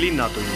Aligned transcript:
linnatund. 0.00 0.46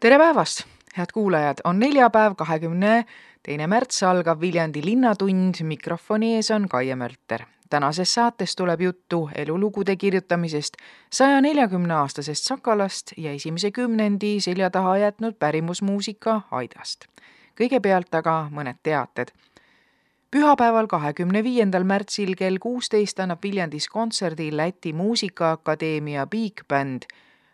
tere 0.00 0.18
päevast, 0.18 0.64
head 0.96 1.06
kuulajad, 1.14 1.58
on 1.64 1.78
neljapäev, 1.78 2.34
kahekümne 2.36 3.04
teine 3.42 3.66
märts 3.66 4.02
algab 4.02 4.40
Viljandi 4.40 4.82
Linnatund, 4.84 5.54
mikrofoni 5.62 6.34
ees 6.36 6.50
on 6.50 6.68
Kaie 6.68 6.96
Mölter. 6.96 7.44
tänases 7.70 8.14
saates 8.14 8.56
tuleb 8.56 8.80
juttu 8.80 9.30
elulugude 9.34 9.96
kirjutamisest, 9.96 10.76
saja 11.10 11.40
neljakümne 11.40 11.94
aastasest 11.94 12.44
Sakalast 12.44 13.12
ja 13.16 13.32
esimese 13.32 13.70
kümnendi 13.70 14.40
selja 14.40 14.70
taha 14.70 14.98
jätnud 14.98 15.34
pärimusmuusika 15.38 16.40
Aidast. 16.50 17.04
kõigepealt 17.60 18.14
aga 18.14 18.48
mõned 18.50 18.82
teated 18.82 19.30
pühapäeval, 20.34 20.88
kahekümne 20.90 21.44
viiendal 21.46 21.84
märtsil 21.86 22.32
kell 22.34 22.56
kuusteist 22.58 23.20
annab 23.22 23.42
Viljandis 23.44 23.86
kontserdi 23.88 24.48
Läti 24.56 24.92
Muusikaakadeemia 24.92 26.26
Big 26.26 26.64
Band. 26.68 27.02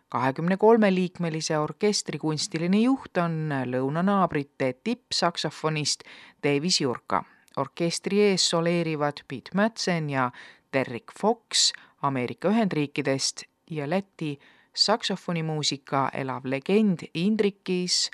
kahekümne 0.08 0.56
kolme 0.56 0.94
liikmelise 0.94 1.58
orkestri 1.58 2.18
kunstiline 2.18 2.80
juht 2.80 3.20
on 3.20 3.52
lõunanaabrite 3.66 4.72
tippsaksofonist 4.84 6.02
Davis 6.42 6.80
Jurka. 6.80 7.24
orkestri 7.56 8.20
ees 8.30 8.48
soleerivad 8.50 9.20
Pete 9.28 9.50
Madsen 9.54 10.10
ja 10.10 10.30
Derrick 10.72 11.12
Fox 11.20 11.72
Ameerika 12.02 12.48
Ühendriikidest 12.48 13.42
ja 13.70 13.90
Läti 13.90 14.38
saksofonimuusika 14.74 16.08
elav 16.14 16.40
legend 16.44 16.98
Indrikis 17.14 18.10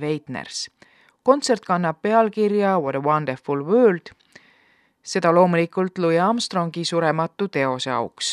Veitners 0.00 0.70
kontsert 1.30 1.64
kannab 1.64 1.96
pealkirja 2.02 2.78
What 2.78 2.94
a 2.94 3.02
wonderful 3.02 3.64
world. 3.64 4.10
seda 5.02 5.34
loomulikult 5.34 5.98
Louis 5.98 6.20
Armstrongi 6.20 6.84
surematu 6.84 7.48
teose 7.48 7.90
auks, 7.90 8.32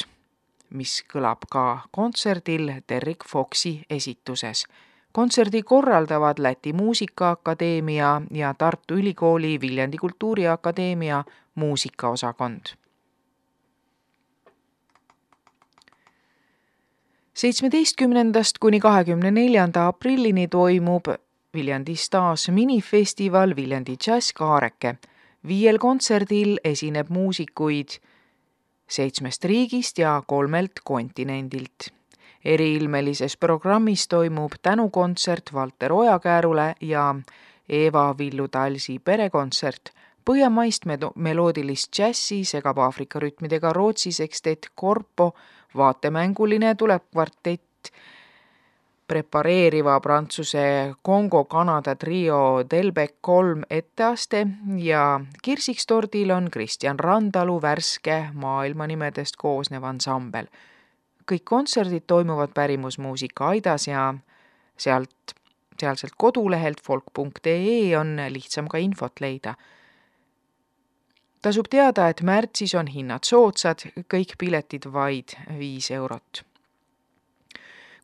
mis 0.70 1.04
kõlab 1.14 1.46
ka 1.52 1.66
kontserdil 1.92 2.72
Derrick 2.90 3.28
Foxi 3.30 3.86
esituses. 3.90 4.66
kontserdi 5.12 5.62
korraldavad 5.64 6.40
Läti 6.40 6.74
Muusikaakadeemia 6.74 8.22
ja 8.32 8.54
Tartu 8.54 8.94
Ülikooli 8.94 9.62
Viljandi 9.62 9.98
Kultuuriakadeemia 9.98 11.24
muusikaosakond 11.56 12.66
seitsmeteistkümnendast 17.34 18.58
kuni 18.58 18.80
kahekümne 18.80 19.32
neljanda 19.32 19.88
aprillini 19.88 20.48
toimub 20.48 21.06
Viljandis 21.58 22.04
taas 22.14 22.50
minifestival 22.54 23.56
Viljandi 23.56 23.96
džässkaareke. 23.98 24.96
viiel 25.48 25.78
kontserdil 25.82 26.60
esineb 26.64 27.10
muusikuid 27.10 27.96
seitsmest 28.88 29.46
riigist 29.46 29.98
ja 29.98 30.22
kolmelt 30.28 30.80
kontinendilt. 30.84 31.90
eriilmelises 32.46 33.38
programmis 33.38 34.08
toimub 34.08 34.52
tänukontsert 34.62 35.54
Valter 35.54 35.94
Ojakäärule 35.94 36.76
ja 36.82 37.16
Eva 37.70 38.16
Villu 38.18 38.48
Talsi 38.48 39.00
perekontsert. 39.00 39.90
põhjamaist 40.30 40.86
meloodilist 41.16 41.92
džässi 41.94 42.44
segab 42.46 42.78
Aafrika 42.78 43.20
rütmidega 43.20 43.74
Rootsi 43.74 44.12
sekstett 44.12 44.66
Corpo, 44.82 45.34
vaatemänguline 45.78 46.76
tuleb 46.76 47.04
kvartett 47.12 47.90
prepareeriva 49.08 50.00
Prantsuse 50.00 50.94
Kongo-Kanada 51.02 51.96
trio 51.96 52.64
Delbec 52.72 53.16
kolm 53.22 53.64
etteaste 53.70 54.48
ja 54.84 55.20
kirsiks 55.44 55.88
tordil 55.88 56.32
on 56.36 56.50
Kristjan 56.52 57.00
Randalu 57.00 57.62
värske 57.62 58.18
maailmanimedest 58.34 59.40
koosnev 59.40 59.84
ansambel. 59.84 60.48
kõik 61.28 61.44
kontserdid 61.44 62.06
toimuvad 62.08 62.54
pärimusmuusika 62.56 63.48
Aidas 63.48 63.88
ja 63.88 64.14
sealt, 64.78 65.34
sealselt 65.80 66.14
kodulehelt 66.18 66.80
folk.ee 66.84 67.98
on 67.98 68.16
lihtsam 68.30 68.68
ka 68.68 68.78
infot 68.78 69.20
leida. 69.20 69.56
tasub 71.42 71.68
teada, 71.70 72.10
et 72.10 72.22
märtsis 72.22 72.76
on 72.76 72.88
hinnad 72.88 73.24
soodsad, 73.24 73.88
kõik 74.08 74.36
piletid 74.38 74.88
vaid 74.92 75.36
viis 75.60 75.92
eurot 75.92 76.48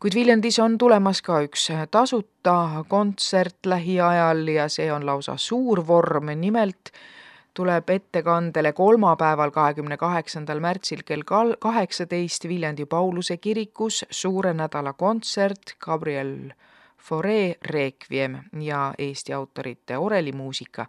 kuid 0.04 0.16
Viljandis 0.16 0.58
on 0.60 0.74
tulemas 0.78 1.22
ka 1.24 1.38
üks 1.46 1.70
tasuta 1.92 2.84
kontsert 2.92 3.70
lähiajal 3.72 4.42
ja 4.52 4.66
see 4.68 4.90
on 4.92 5.06
lausa 5.08 5.38
suur 5.40 5.80
vorm, 5.88 6.28
nimelt 6.36 6.92
tuleb 7.56 7.88
ettekandele 7.90 8.74
kolmapäeval, 8.76 9.54
kahekümne 9.56 9.96
kaheksandal 9.98 10.60
märtsil 10.60 11.06
kell 11.08 11.24
kaheksateist 11.60 12.50
Viljandi 12.52 12.86
Pauluse 12.86 13.38
kirikus 13.38 14.04
suure 14.10 14.52
nädala 14.54 14.92
kontsert 14.94 15.78
Gabriel 15.80 16.52
Fauré 17.00 17.56
Requiem 17.64 18.38
ja 18.60 18.94
Eesti 18.98 19.34
autorite 19.34 19.98
orelimuusika 19.98 20.86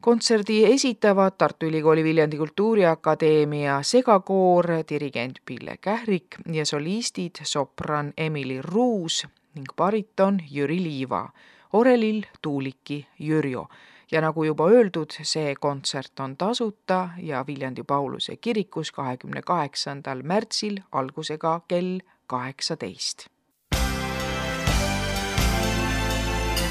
kontserdi 0.00 0.64
esitavad 0.64 1.32
Tartu 1.38 1.66
Ülikooli 1.66 2.04
Viljandi 2.04 2.36
Kultuuriakadeemia 2.36 3.82
segakoor, 3.82 4.66
dirigent 4.88 5.38
Pille 5.44 5.76
Kährik 5.80 6.36
ja 6.52 6.66
solistid 6.66 7.42
sopran 7.42 8.12
Emily 8.16 8.62
Ruus 8.62 9.26
ning 9.54 9.66
bariton 9.76 10.40
Jüri 10.50 10.82
Liiva, 10.82 11.28
orelil 11.72 12.22
Tuuliki 12.42 13.06
Jürjo. 13.18 13.66
ja 14.12 14.20
nagu 14.20 14.44
juba 14.44 14.70
öeldud, 14.72 15.12
see 15.22 15.54
kontsert 15.60 16.20
on 16.20 16.36
tasuta 16.36 17.10
ja 17.22 17.44
Viljandi 17.46 17.82
Pauluse 17.82 18.36
kirikus 18.36 18.92
kahekümne 18.92 19.42
kaheksandal 19.42 20.22
märtsil 20.22 20.80
algusega 20.92 21.60
kell 21.68 21.98
kaheksateist. 22.26 23.26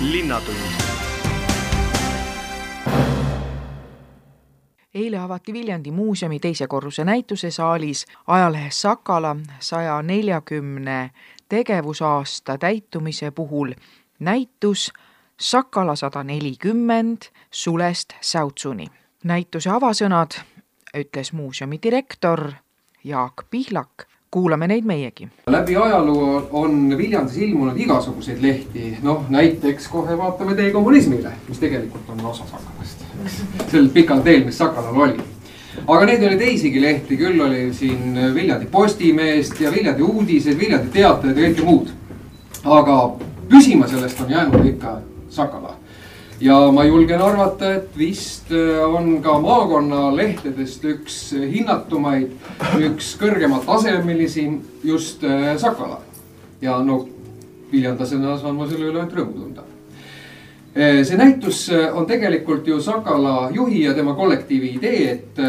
linnatund 0.02 1.06
eile 4.94 5.18
avati 5.18 5.53
Viljandi 5.53 5.92
muuseumi 5.92 6.40
teise 6.40 6.68
korruse 6.68 7.03
näitusesaalis 7.03 8.06
ajalehes 8.28 8.81
Sakala 8.81 9.36
saja 9.59 10.02
neljakümne 10.02 11.12
tegevusaasta 11.50 12.58
täitumise 12.58 13.31
puhul 13.31 13.72
näitus 14.20 14.94
Sakala 15.40 15.96
sada 15.96 16.24
nelikümmend 16.24 17.22
sulest 17.52 18.14
säutsuni. 18.22 18.88
näituse 19.24 19.70
avasõnad 19.70 20.40
ütles 20.97 21.34
muuseumi 21.34 21.80
direktor 21.84 22.52
Jaak 23.03 23.34
Pihlak 23.50 24.08
kuulame 24.31 24.68
neid 24.68 24.84
meiegi. 24.86 25.28
läbi 25.47 25.76
ajaloo 25.76 26.50
on 26.52 26.97
Viljandis 26.97 27.38
ilmunud 27.38 27.78
igasuguseid 27.78 28.42
lehti, 28.42 28.97
noh 29.02 29.30
näiteks 29.30 29.88
kohe 29.88 30.18
vaatame 30.18 30.56
Tee 30.56 30.72
kommunismile, 30.72 31.31
mis 31.50 31.59
tegelikult 31.59 32.09
on 32.09 32.26
osa 32.26 32.44
Sakalast. 32.46 33.06
Sel 33.72 33.89
pikal 33.94 34.22
teel, 34.25 34.45
mis 34.45 34.57
Sakalal 34.57 35.01
oli. 35.07 35.17
aga 35.88 36.05
neid 36.05 36.23
oli 36.23 36.38
teisigi 36.38 36.81
lehti, 36.81 37.17
küll 37.17 37.41
oli 37.41 37.73
siin 37.73 38.17
Viljandi 38.35 38.66
Postimeest 38.72 39.61
ja 39.61 39.72
Viljandi 39.72 40.03
Uudised, 40.03 40.57
Viljandi 40.59 40.94
Teatajad 40.94 41.38
ja 41.38 41.50
kõike 41.50 41.66
muud. 41.66 41.91
aga 42.63 43.01
püsima 43.50 43.88
sellest 43.88 44.22
on 44.22 44.31
jäänud 44.31 44.66
ikka 44.66 45.00
Sakala 45.29 45.78
ja 46.39 46.57
ma 46.72 46.83
julgen 46.85 47.22
arvata, 47.22 47.72
et 47.79 47.97
vist 47.97 48.51
äh, 48.51 48.83
on 48.85 49.17
ka 49.25 49.38
maakonnalehtedest 49.41 50.85
üks 50.94 51.19
hinnatumaid, 51.34 52.34
üks 52.81 53.16
kõrgematasemelisi 53.22 54.47
just 54.85 55.23
äh, 55.25 55.55
Sakala. 55.57 56.01
ja 56.61 56.79
no 56.84 57.05
viljandlasena 57.72 58.38
saan 58.41 58.55
ma 58.57 58.67
selle 58.69 58.89
üle 58.89 59.01
ainult 59.01 59.17
rõõmu 59.17 59.41
tunda. 59.41 59.66
Äh, 60.78 61.04
see 61.04 61.18
näitus 61.18 61.64
on 61.94 62.06
tegelikult 62.06 62.68
ju 62.68 62.82
Sakala 62.82 63.50
juhi 63.52 63.84
ja 63.84 63.94
tema 63.98 64.14
kollektiivi 64.14 64.76
idee, 64.78 65.12
et 65.12 65.40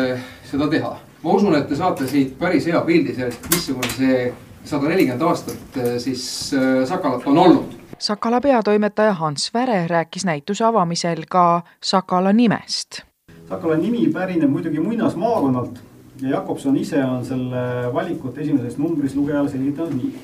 seda 0.48 0.69
teha. 0.69 0.97
ma 1.22 1.33
usun, 1.34 1.54
et 1.59 1.69
te 1.69 1.77
saate 1.77 2.07
siit 2.07 2.39
päris 2.39 2.66
hea 2.66 2.80
pildi 2.86 3.15
sellest, 3.15 3.48
missugune 3.51 3.91
see 3.97 4.33
sada 4.65 4.89
nelikümmend 4.89 5.22
aastat 5.27 5.78
siis 5.98 6.54
Sakalat 6.86 7.27
on 7.27 7.39
olnud 7.39 7.78
Sakala 7.98 8.41
peatoimetaja 8.41 9.13
Hans 9.13 9.54
Väre 9.54 9.86
rääkis 9.86 10.25
näituse 10.25 10.65
avamisel 10.65 11.25
ka 11.28 11.63
Sakala 11.83 12.33
nimest. 12.33 13.01
Sakala 13.48 13.77
nimi 13.77 14.07
pärineb 14.13 14.51
muidugi 14.51 14.81
muinasmaakonnalt 14.81 15.81
ja 16.22 16.28
Jakobson 16.31 16.77
ise 16.77 17.04
on 17.04 17.24
selle 17.24 17.92
valikut 17.95 18.39
esimeses 18.39 18.78
numbris 18.78 19.16
lugejale 19.16 19.48
selgitanud 19.48 19.97
nii. 19.97 20.15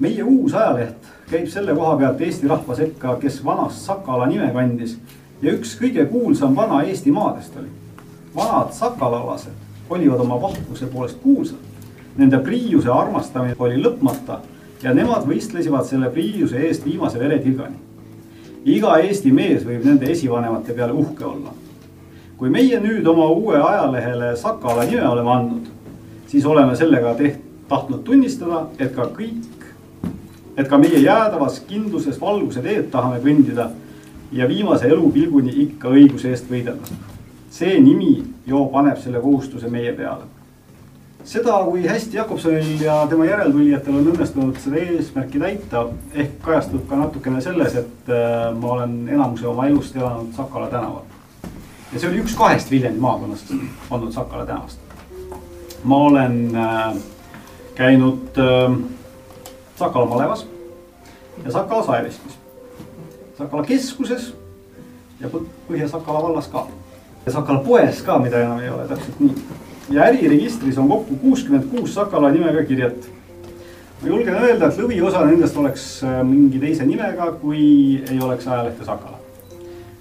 meie 0.00 0.22
uus 0.22 0.54
ajaleht 0.54 1.10
käib 1.30 1.48
selle 1.50 1.74
koha 1.74 1.96
pealt 1.96 2.20
Eesti 2.20 2.48
rahva 2.48 2.74
sekka, 2.74 3.16
kes 3.20 3.44
vanast 3.44 3.84
Sakala 3.86 4.26
nime 4.30 4.50
kandis 4.54 4.96
ja 5.42 5.52
üks 5.52 5.74
kõige 5.80 6.06
kuulsam 6.10 6.56
vana 6.56 6.82
Eestimaadest 6.86 7.56
oli. 7.58 7.70
vanad 8.36 8.72
sakalalased 8.72 9.64
olivad 9.90 10.20
oma 10.20 10.40
vahvuse 10.42 10.86
poolest 10.86 11.18
kuulsad. 11.22 11.58
Nende 12.16 12.38
priiuse 12.38 12.90
armastamine 12.90 13.56
oli 13.58 13.82
lõpmata 13.82 14.38
ja 14.82 14.94
nemad 14.94 15.26
võistlesid 15.28 15.84
selle 15.84 16.10
priiuse 16.10 16.58
eest 16.68 16.84
viimase 16.84 17.18
veretilgani. 17.18 17.76
iga 18.64 18.96
Eesti 18.98 19.32
mees 19.32 19.64
võib 19.64 19.84
nende 19.84 20.10
esivanemate 20.10 20.72
peale 20.72 20.92
uhke 20.92 21.24
olla. 21.24 21.52
kui 22.36 22.50
meie 22.50 22.80
nüüd 22.80 23.06
oma 23.06 23.26
uue 23.26 23.56
ajalehele 23.56 24.36
Sakala 24.36 24.84
nime 24.84 25.08
oleme 25.08 25.30
andnud, 25.30 25.66
siis 26.26 26.44
oleme 26.46 26.76
sellega 26.76 27.14
teht-, 27.14 27.40
tahtnud 27.68 28.02
tunnistada, 28.04 28.66
et 28.78 28.94
ka 28.94 29.02
kõik, 29.02 29.55
et 30.56 30.68
ka 30.68 30.78
meie 30.78 30.98
jäädavas 30.98 31.60
kindluses 31.68 32.20
valguse 32.20 32.62
teed 32.64 32.88
tahame 32.90 33.20
kõndida 33.24 33.70
ja 34.32 34.48
viimase 34.48 34.88
elupilguni 34.88 35.52
ikka 35.66 35.92
õiguse 35.92 36.32
eest 36.32 36.48
võidelda. 36.50 36.96
see 37.50 37.78
nimi 37.80 38.24
ju 38.46 38.66
paneb 38.72 38.98
selle 39.00 39.20
kohustuse 39.20 39.68
meie 39.70 39.92
peale. 39.92 40.24
seda, 41.24 41.58
kui 41.64 41.86
hästi 41.86 42.16
Jakobsonil 42.16 42.82
ja 42.82 43.06
tema 43.10 43.26
järeltulijatel 43.26 43.96
on 43.98 44.08
õnnestunud 44.12 44.58
seda 44.62 44.76
eesmärki 44.76 45.38
täita, 45.38 45.86
ehk 46.14 46.38
kajastub 46.42 46.88
ka 46.88 46.96
natukene 46.96 47.40
selles, 47.40 47.74
et 47.74 48.10
äh, 48.10 48.54
ma 48.54 48.72
olen 48.78 49.08
enamuse 49.08 49.46
oma 49.46 49.66
elust 49.66 49.96
elanud 49.96 50.32
Sakala 50.36 50.68
tänaval. 50.72 51.02
ja 51.92 52.00
see 52.00 52.10
oli 52.10 52.22
üks 52.24 52.36
kahest 52.38 52.70
Viljandi 52.70 53.00
maakonnast 53.00 53.52
olnud 53.90 54.12
Sakala 54.12 54.46
tänavast. 54.46 54.78
ma 55.84 55.96
olen 55.96 56.56
äh, 56.56 56.94
käinud 57.74 58.38
äh, 58.38 58.95
Sakala 59.76 60.06
malevas 60.06 60.46
ja 61.44 61.52
Sakala 61.52 61.84
saeveskis 61.84 62.38
Sakala 63.38 63.64
keskuses 63.64 64.32
ja 65.20 65.28
Põhja-Sakala 65.68 66.22
vallas 66.22 66.48
ka. 66.48 66.66
ja 67.26 67.32
Sakala 67.32 67.60
poes 67.64 68.00
ka, 68.02 68.18
mida 68.18 68.40
enam 68.40 68.60
ei 68.60 68.70
ole, 68.70 68.86
täpselt 68.88 69.20
nii. 69.20 69.34
ja 69.90 70.08
äriregistris 70.08 70.78
on 70.78 70.88
kokku 70.88 71.16
kuuskümmend 71.16 71.68
kuus 71.70 71.94
Sakala 71.94 72.30
nimega 72.30 72.64
kirjet. 72.64 73.10
ma 74.02 74.08
julgen 74.08 74.34
öelda, 74.34 74.68
et 74.68 74.80
lõviosa 74.80 75.26
nendest 75.26 75.56
oleks 75.56 75.86
äh, 76.04 76.22
mingi 76.24 76.58
teise 76.60 76.86
nimega, 76.86 77.30
kui 77.40 78.02
ei 78.10 78.18
oleks 78.20 78.48
ajalehte 78.48 78.84
Sakala. 78.84 79.20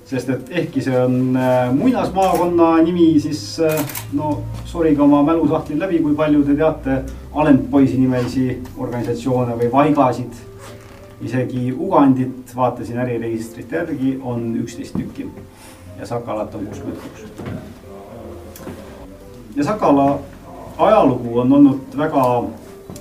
sest 0.06 0.30
et 0.30 0.52
ehkki 0.64 0.82
see 0.86 0.98
on 1.00 1.36
äh, 1.36 1.74
muinasmaakonna 1.74 2.78
nimi, 2.88 3.20
siis 3.20 3.60
äh, 3.60 3.86
no 4.14 4.42
sorige 4.66 5.02
oma 5.02 5.24
mälusahtlid 5.24 5.80
läbi, 5.80 6.00
kui 6.00 6.16
palju 6.16 6.44
te 6.44 6.56
teate 6.56 7.02
Alendpoisi 7.36 7.98
nimelisi 8.00 8.62
organisatsioone 8.78 9.58
või 9.60 9.72
Vaigasid. 9.72 10.44
Isegi 11.22 11.74
Ugandit 11.74 12.56
vaatasin 12.56 12.98
äriregistrit 13.04 13.72
järgi, 13.72 14.20
on 14.24 14.54
üksteist 14.62 14.96
tükki. 14.98 15.28
Ja 16.00 16.06
Sakalat 16.06 16.56
on 16.56 16.66
kuuskümmend 16.66 16.98
kuus. 16.98 17.26
ja 19.56 19.64
Sakala 19.64 20.20
ajalugu 20.78 21.40
on 21.40 21.54
olnud 21.54 21.98
väga 21.98 22.24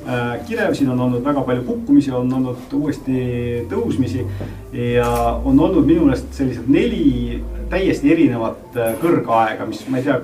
äh, 0.09 0.47
kirev, 0.47 0.75
siin 0.75 0.91
on 0.91 1.01
olnud 1.01 1.25
väga 1.25 1.43
palju 1.43 1.63
kukkumisi, 1.63 2.11
on 2.11 2.33
olnud 2.35 2.75
uuesti 2.75 3.67
tõusmisi 3.71 4.27
ja 4.73 5.11
on 5.45 5.61
olnud 5.61 5.87
minu 5.87 6.07
meelest 6.07 6.35
sellised 6.35 6.71
neli 6.71 7.43
täiesti 7.71 8.13
erinevat 8.13 8.79
äh, 8.79 8.95
kõrgaega, 9.03 9.67
mis 9.67 9.83
ma 9.89 9.99
ei 9.99 10.07
tea, 10.07 10.21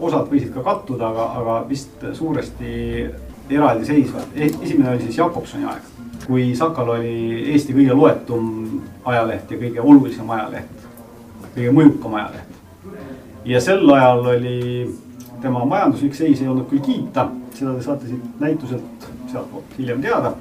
osad 0.00 0.28
võisid 0.32 0.52
ka 0.54 0.64
kattuda, 0.66 1.08
aga, 1.12 1.30
aga 1.40 1.56
vist 1.68 2.04
suuresti 2.16 2.74
eraldiseisvad. 3.50 4.36
E-, 4.36 4.52
esimene 4.62 4.94
oli 4.94 5.08
siis 5.08 5.18
Jakobsoni 5.18 5.66
aeg 5.68 5.90
kui 6.30 6.52
Sakal 6.54 6.92
oli 6.94 7.14
Eesti 7.52 7.74
kõige 7.74 7.96
loetum 7.96 8.44
ajaleht 9.08 9.50
ja 9.50 9.58
kõige 9.58 9.82
olulisem 9.82 10.28
ajaleht, 10.30 10.84
kõige 11.56 11.72
mõjukam 11.74 12.16
ajaleht. 12.20 12.58
ja 13.44 13.60
sel 13.60 13.88
ajal 13.90 14.26
oli 14.34 14.58
tema 15.42 15.64
majanduslik 15.64 16.14
seis 16.14 16.42
ei 16.42 16.48
olnud 16.48 16.68
küll 16.70 16.84
kiita, 16.84 17.26
seda 17.56 17.74
te 17.74 17.82
saate 17.82 18.10
siit 18.10 18.40
näituselt 18.40 19.08
sealtpoolt 19.32 19.78
hiljem 19.78 20.02
teada. 20.02 20.34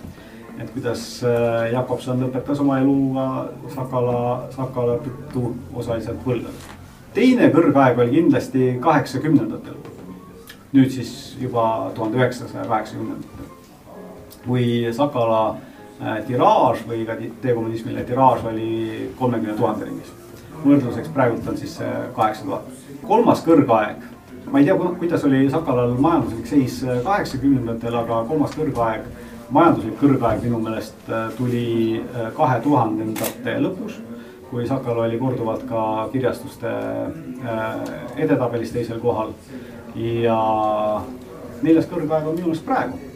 et 0.60 0.70
kuidas 0.74 1.24
äh, 1.24 1.72
Jakobson 1.74 2.22
lõpetas 2.22 2.60
oma 2.60 2.82
eluga 2.82 3.48
Sakala, 3.76 4.44
Sakala 4.56 5.00
tõttu 5.06 5.54
osaliselt 5.74 6.22
võlgades. 6.26 6.79
Teine 7.14 7.50
kõrgaeg 7.54 8.00
oli 8.00 8.18
kindlasti 8.20 8.76
kaheksakümnendatel. 8.82 9.78
nüüd 10.74 10.92
siis 10.94 11.38
juba 11.42 11.92
tuhande 11.96 12.18
üheksasaja 12.18 12.66
kaheksakümnendatel, 12.70 13.46
kui 14.46 14.94
Sakala 14.94 15.58
Äh, 16.00 16.22
tiraaž 16.24 16.86
või 16.88 17.02
ka 17.04 17.18
dekommunismile 17.44 18.06
tiraaž 18.08 18.46
oli 18.48 19.10
kolmekümne 19.20 19.56
tuhande 19.58 19.84
ringis. 19.90 20.14
võrdluseks 20.64 21.10
praegult 21.16 21.48
on 21.48 21.58
siis 21.58 21.74
kaheksa 22.16 22.46
tuhat. 22.46 22.70
kolmas 23.08 23.44
kõrgaeg, 23.44 24.06
ma 24.52 24.60
ei 24.60 24.66
tea, 24.66 24.78
kuidas 25.00 25.26
oli 25.28 25.50
Sakalal 25.52 25.98
majanduslik 26.00 26.48
seis 26.48 26.78
äh, 26.84 27.02
kaheksakümnendatel, 27.04 27.98
aga 28.00 28.24
kolmas 28.30 28.56
kõrgaeg, 28.56 29.10
majanduslik 29.50 30.00
kõrgaeg 30.00 30.44
minu 30.44 30.62
meelest 30.64 31.12
äh, 31.12 31.28
tuli 31.36 32.02
kahe 32.38 32.62
tuhandendate 32.64 33.60
lõpus 33.60 34.00
kui 34.50 34.68
Sakal 34.68 34.98
oli 34.98 35.18
korduvalt 35.20 35.64
ka 35.70 36.10
kirjastuste 36.12 36.72
edetabelis 38.18 38.72
teisel 38.72 39.00
kohal. 39.00 39.34
ja 39.96 40.40
neljas 41.62 41.88
kõrgaeg 41.92 42.28
on 42.28 42.36
minu 42.36 42.50
meelest 42.50 42.66
praegu 42.66 43.10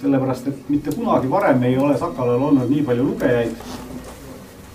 sellepärast 0.00 0.48
et 0.48 0.68
mitte 0.72 0.92
kunagi 0.96 1.30
varem 1.30 1.62
ei 1.68 1.76
ole 1.78 1.96
Sakalal 1.98 2.42
olnud 2.42 2.70
nii 2.70 2.82
palju 2.82 3.04
lugejaid. 3.04 3.56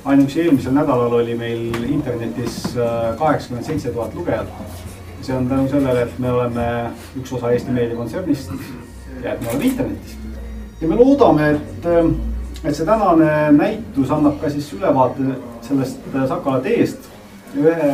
ainuüksi 0.05 0.41
eelmisel 0.41 0.73
nädalal 0.73 1.13
oli 1.19 1.35
meil 1.35 1.83
internetis 1.89 2.75
äh, 2.77 3.15
kaheksakümmend 3.17 3.65
seitse 3.65 3.91
tuhat 3.91 4.13
lugejat. 4.15 4.47
see 5.21 5.35
on 5.35 5.49
tänu 5.49 5.67
sellele, 5.67 6.01
et 6.01 6.19
me 6.19 6.31
oleme 6.31 6.65
üks 7.17 7.33
osa 7.33 7.51
Eesti 7.51 7.71
meediakontsernist 7.71 8.51
ja 9.23 9.33
et 9.33 9.41
me 9.41 9.49
oleme 9.49 9.65
internetis. 9.65 10.17
ja 10.81 10.87
me 10.87 10.95
loodame, 10.95 11.49
et, 11.49 11.85
äh, 11.85 12.11
et 12.63 12.75
see 12.75 12.85
tänane 12.85 13.51
näitus 13.51 14.11
annab 14.11 14.39
ka 14.41 14.49
siis 14.49 14.73
ülevaate 14.73 15.23
sellest 15.67 16.09
äh, 16.13 16.27
Sakala 16.27 16.59
teest. 16.65 17.11
ühe 17.55 17.93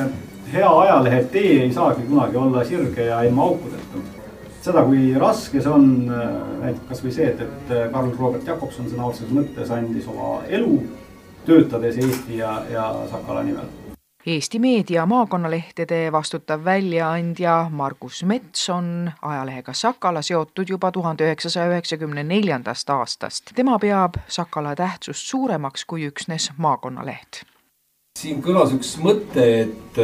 hea 0.54 0.70
ajalehe 0.80 1.24
tee 1.32 1.52
ei 1.64 1.74
saagi 1.74 2.02
kunagi 2.08 2.38
olla 2.38 2.64
sirge 2.66 3.06
ja 3.06 3.22
ilma 3.24 3.44
aukudeta 3.44 4.02
seda, 4.62 4.84
kui 4.86 5.12
raske 5.20 5.62
see 5.62 5.74
on, 5.74 5.92
äh, 6.10 6.32
näitab 6.62 6.90
kasvõi 6.90 7.14
see, 7.14 7.30
et, 7.34 7.44
et 7.46 7.76
äh, 7.76 7.86
Karl 7.94 8.12
Robert 8.18 8.48
Jakobson 8.48 8.90
sõna 8.90 9.10
otseses 9.10 9.34
mõttes 9.36 9.72
andis 9.74 10.10
oma 10.12 10.42
elu 10.50 10.82
töötades 11.46 11.98
Eesti 11.98 12.42
ja, 12.42 12.60
ja 12.70 12.92
Sakala 13.12 13.44
nimel. 13.46 13.70
Eesti 14.26 14.60
Meedia 14.62 15.06
maakonnalehtede 15.10 16.12
vastutav 16.14 16.62
väljaandja 16.66 17.72
Margus 17.74 18.20
Mets 18.24 18.68
on 18.70 19.10
ajalehega 19.22 19.74
Sakala 19.74 20.22
seotud 20.22 20.70
juba 20.70 20.92
tuhande 20.92 21.26
üheksasaja 21.26 21.72
üheksakümne 21.72 22.24
neljandast 22.24 22.90
aastast. 22.90 23.56
tema 23.56 23.80
peab 23.80 24.22
Sakala 24.28 24.76
tähtsust 24.76 25.26
suuremaks 25.34 25.86
kui 25.86 26.06
üksnes 26.06 26.52
maakonnaleht. 26.58 27.42
Siin 28.22 28.42
kõlas 28.44 28.74
üks 28.76 28.92
mõte, 29.02 29.46
et, 29.64 30.00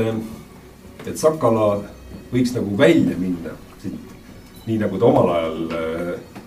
et 1.06 1.20
Sakala 1.20 1.84
võiks 2.32 2.54
nagu 2.56 2.74
välja 2.80 3.18
minna 3.20 3.54
siit 3.82 4.16
nii 4.66 4.80
nagu 4.82 4.98
ta 4.98 5.10
omal 5.10 5.30
ajal 5.36 5.60
äh, 5.78 6.40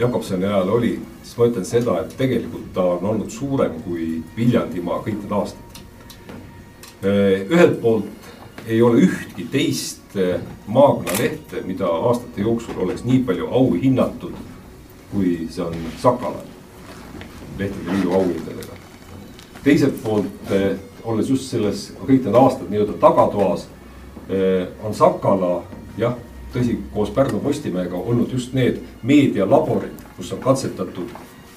Jakobsoni 0.00 0.48
ajal 0.48 0.72
oli, 0.78 0.96
siis 1.22 1.36
ma 1.38 1.46
ütlen 1.50 1.68
seda, 1.68 1.98
et 2.02 2.16
tegelikult 2.18 2.72
ta 2.74 2.88
on 2.96 3.06
olnud 3.12 3.30
suurem 3.30 3.76
kui 3.84 4.22
Viljandimaa 4.36 5.02
kõik 5.04 5.20
need 5.20 5.34
aastad. 5.36 5.80
Äh, 7.04 7.44
ühelt 7.46 7.78
poolt 7.84 8.30
ei 8.66 8.80
ole 8.82 9.04
ühtki 9.06 9.46
teist 9.52 10.16
äh, 10.18 10.40
maakonnalehte, 10.66 11.62
mida 11.68 11.90
aastate 12.10 12.42
jooksul 12.42 12.82
oleks 12.82 13.04
nii 13.06 13.22
palju 13.28 13.50
au 13.52 13.74
hinnatud, 13.76 14.34
kui 15.12 15.42
see 15.52 15.68
on 15.68 15.76
Sakala 16.02 16.40
lehtede 17.60 17.92
liidu 17.92 18.16
auhindadega. 18.16 18.80
teiselt 19.62 20.00
poolt, 20.02 20.50
olles 21.04 21.30
just 21.30 21.50
selles 21.50 21.88
kõik 22.00 22.24
need 22.24 22.36
aastad 22.38 22.70
nii-öelda 22.70 22.98
tagatoas, 23.02 23.66
on 24.84 24.94
Sakala 24.94 25.62
jah 25.98 26.14
tõsi, 26.52 26.76
koos 26.94 27.10
Pärnu 27.10 27.40
Postimehega 27.40 27.96
olnud 27.96 28.32
just 28.32 28.54
need 28.54 28.80
meedialaborid, 29.02 29.96
kus 30.16 30.32
on 30.34 30.40
katsetatud 30.44 31.10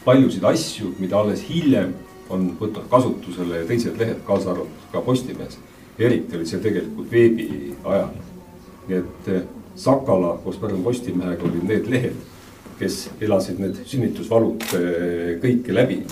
paljusid 0.05 0.43
asju, 0.45 0.93
mida 0.99 1.19
alles 1.19 1.43
hiljem 1.49 1.93
on 2.29 2.47
võtnud 2.59 2.87
kasutusele 2.89 3.63
teised 3.69 3.97
lehed, 3.99 4.21
kaasa 4.27 4.53
arvatud 4.53 4.91
ka 4.91 5.01
Postimees. 5.05 5.57
eriti 5.99 6.35
oli 6.35 6.45
see 6.45 6.59
tegelikult 6.59 7.11
veebi 7.11 7.75
ajal. 7.83 8.09
nii 8.87 8.97
et 8.97 9.27
eh, 9.33 9.43
Sakala 9.75 10.37
koos 10.43 10.57
Pärnu 10.57 10.83
Postimehega 10.83 11.43
olid 11.43 11.63
need 11.63 11.89
lehed, 11.91 12.15
kes 12.79 13.09
elasid 13.21 13.59
need 13.59 13.81
sünnitusvalud 13.85 14.63
eh, 14.73 15.35
kõike 15.41 15.73
läbi. 15.73 16.03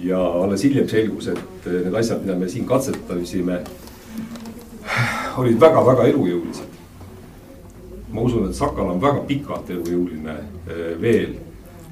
Ja 0.00 0.20
alles 0.42 0.64
hiljem 0.64 0.88
selgus, 0.88 1.28
et 1.28 1.66
eh, 1.66 1.80
need 1.84 1.94
asjad, 1.94 2.22
mida 2.24 2.38
me 2.38 2.48
siin 2.48 2.66
katsetasime, 2.66 3.62
olid 5.38 5.60
väga-väga 5.60 6.10
elujõulised 6.10 6.70
ma 8.12 8.20
usun, 8.20 8.48
et 8.48 8.54
Sakal 8.54 8.90
on 8.90 9.00
väga 9.02 9.22
pikalt 9.26 9.70
elujõuline 9.70 10.36
eh, 10.66 10.96
veel. 11.00 11.38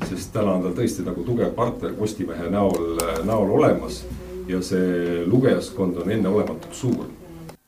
sest 0.08 0.30
täna 0.32 0.52
on 0.54 0.62
tal 0.62 0.74
tõesti 0.76 1.02
nagu 1.02 1.24
tugev 1.26 1.50
partner 1.56 1.92
Postimehe 1.98 2.50
näol, 2.50 2.98
eh, 3.02 3.20
näol 3.26 3.50
olemas 3.58 4.04
ja 4.48 4.60
see 4.62 5.24
lugejaskond 5.26 5.96
on 6.02 6.10
enneolematult 6.10 6.74
suur. 6.74 7.06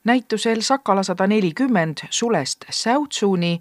näitusel 0.04 0.61
Sakala 0.61 1.02
sada 1.02 1.26
nelikümmend 1.26 2.06
Sulest 2.11 2.64
Säutsuni 2.70 3.61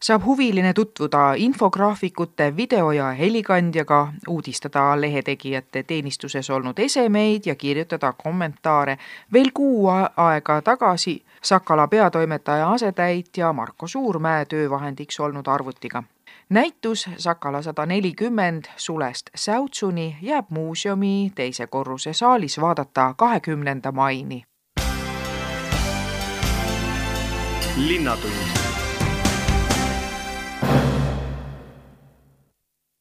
saab 0.00 0.24
huviline 0.24 0.72
tutvuda 0.72 1.34
infograafikute, 1.36 2.56
video 2.56 2.92
ja 2.92 3.10
helikandjaga, 3.10 4.12
uudistada 4.28 5.00
lehetegijate 5.00 5.82
teenistuses 5.82 6.50
olnud 6.50 6.78
esemeid 6.78 7.42
ja 7.46 7.54
kirjutada 7.54 8.12
kommentaare. 8.12 8.98
veel 9.32 9.50
kuu 9.54 9.88
aega 10.16 10.62
tagasi 10.62 11.22
Sakala 11.42 11.88
peatoimetaja 11.88 12.70
asetäitja 12.70 13.52
Marko 13.52 13.86
Suurmäe 13.86 14.44
töövahendiks 14.44 15.20
olnud 15.20 15.46
arvutiga 15.46 16.02
näitus 16.48 17.10
Sakala 17.18 17.62
sada 17.62 17.86
nelikümmend 17.86 18.64
sulest 18.76 19.30
Säutsuni 19.34 20.16
jääb 20.22 20.46
muuseumi 20.50 21.32
teise 21.34 21.66
korruse 21.66 22.12
saalis 22.12 22.60
vaadata 22.60 23.14
kahekümnenda 23.16 23.92
maini. 23.92 24.44
linnatund 27.76 28.65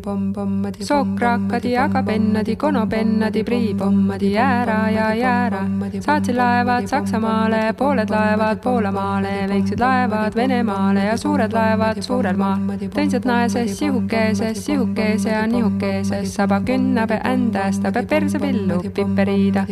bom 0.00 0.32
bommadi 0.32 0.84
Sokrakkadi 0.84 1.78
aga 1.78 2.02
pennadi 2.02 2.56
konopennadi 2.56 3.44
priipommadi 3.44 4.34
jäära 4.34 4.90
ja 4.90 5.14
jäära. 5.14 5.66
Saatsi 6.00 6.36
laeva 6.36 6.73
laevad 6.74 6.88
Saksamaale, 6.88 7.72
pooled 7.72 8.10
laevad 8.10 8.58
Poolamaale, 8.62 9.48
väiksed 9.48 9.80
laevad 9.80 10.34
Venemaale 10.34 11.04
ja 11.04 11.16
suured 11.16 11.52
laevad 11.52 12.02
suurel 12.02 12.36
maal. 12.36 12.58
teised 12.94 13.24
naeses 13.24 13.78
sihukeses, 13.78 14.66
sihukese 14.66 15.30
ja 15.30 15.46
nihukeses, 15.46 16.34
saba 16.34 16.60
künnabe 16.60 17.20
ändästa, 17.24 17.92
peab 17.92 18.08
perse 18.08 18.38
pillu 18.38 18.82
piperiida. 18.94 19.66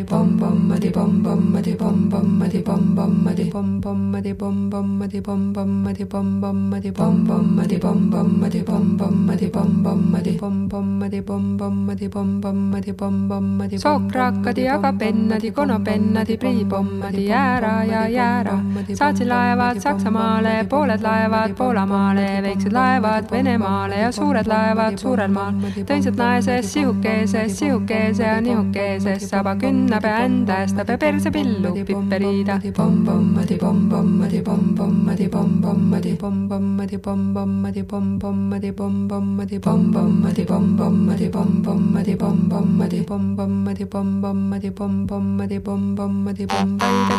sookraakadi, 13.79 14.69
aga 14.69 14.93
pennadi, 14.93 15.51
konopennadi, 15.51 16.37
priipomm 16.37 16.92
pommadi 16.93 17.27
jäära 17.27 17.85
ja 17.85 18.09
jäära. 18.09 18.59
saatsid 18.95 19.29
laevad 19.29 19.81
Saksamaale, 19.81 20.67
pooled 20.69 21.03
laevad 21.03 21.55
Poolamaale, 21.57 22.43
väiksed 22.43 22.73
laevad 22.73 23.31
Venemaale 23.31 23.97
ja 24.01 24.13
suured 24.13 24.47
laevad 24.47 24.99
suurel 24.99 25.31
maal. 25.33 25.55
tõised 25.89 26.17
naeses 26.17 26.73
sihukeses, 26.73 27.59
sihukeese 27.59 28.23
ja 28.23 28.41
nihukeses, 28.41 29.31
saba 29.31 29.55
künnab 29.55 30.05
ja 30.05 30.17
ändas, 30.27 30.73
ta 30.73 30.85
peab 30.85 31.01
perse 31.01 31.31
pillu 31.31 31.73
piperiida. 31.73 32.61
pompommadi 32.77 33.57
pompommadi 33.59 34.43
pompommadi 34.43 35.29
pompommadi 35.29 36.17
pompommadi 36.17 36.99
pompommadi 36.99 36.99
pompommadi 36.99 38.73
pompommadi 38.73 39.59
pompommadi 39.61 39.61
pompommadi 39.61 41.29
pompommadi 41.29 41.29
pompommadi 41.31 42.17
pompommadi 42.17 43.05
pompommadi 43.05 44.71
pompommadi 44.71 44.71
pompommadi 44.71 45.61
pompommadi 45.61 46.47
Thank 46.83 47.13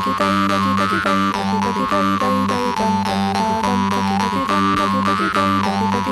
you. 5.98 6.03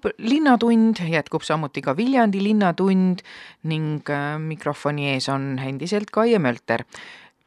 Jätkub 0.00 0.12
Linnatund, 0.18 0.96
jätkub 1.08 1.42
samuti 1.42 1.82
ka 1.82 1.96
Viljandi 1.96 2.42
Linnatund 2.42 3.20
ning 3.64 4.00
äh, 4.08 4.38
mikrofoni 4.38 5.10
ees 5.12 5.28
on 5.28 5.58
endiselt 5.58 6.10
Kaie 6.10 6.38
Mölter. 6.38 6.84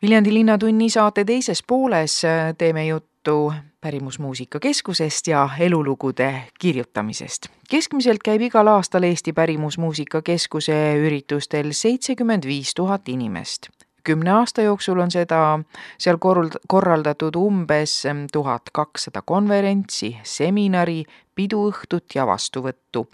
Viljandi 0.02 0.34
Linnatunni 0.34 0.90
saate 0.90 1.26
teises 1.26 1.64
pooles 1.64 2.24
äh, 2.26 2.54
teeme 2.58 2.86
juttu 2.86 3.54
Pärimusmuusika 3.82 4.60
Keskusest 4.60 5.28
ja 5.28 5.50
elulugude 5.60 6.44
kirjutamisest. 6.60 7.48
keskmiselt 7.70 8.24
käib 8.24 8.42
igal 8.42 8.68
aastal 8.68 9.04
Eesti 9.04 9.34
Pärimusmuusika 9.34 10.22
Keskuse 10.22 10.96
üritustel 10.96 11.72
seitsekümmend 11.72 12.46
viis 12.46 12.74
tuhat 12.74 13.10
inimest 13.10 13.70
kümne 14.04 14.32
aasta 14.32 14.62
jooksul 14.62 15.00
on 15.00 15.12
seda 15.12 15.60
seal 15.98 16.18
korrald-, 16.18 16.60
korraldatud 16.68 17.36
umbes 17.36 18.04
tuhat 18.32 18.70
kakssada 18.74 19.22
konverentsi, 19.22 20.18
seminari, 20.24 21.04
piduõhtut 21.36 22.16
ja 22.16 22.28
vastuvõttu, 22.28 23.08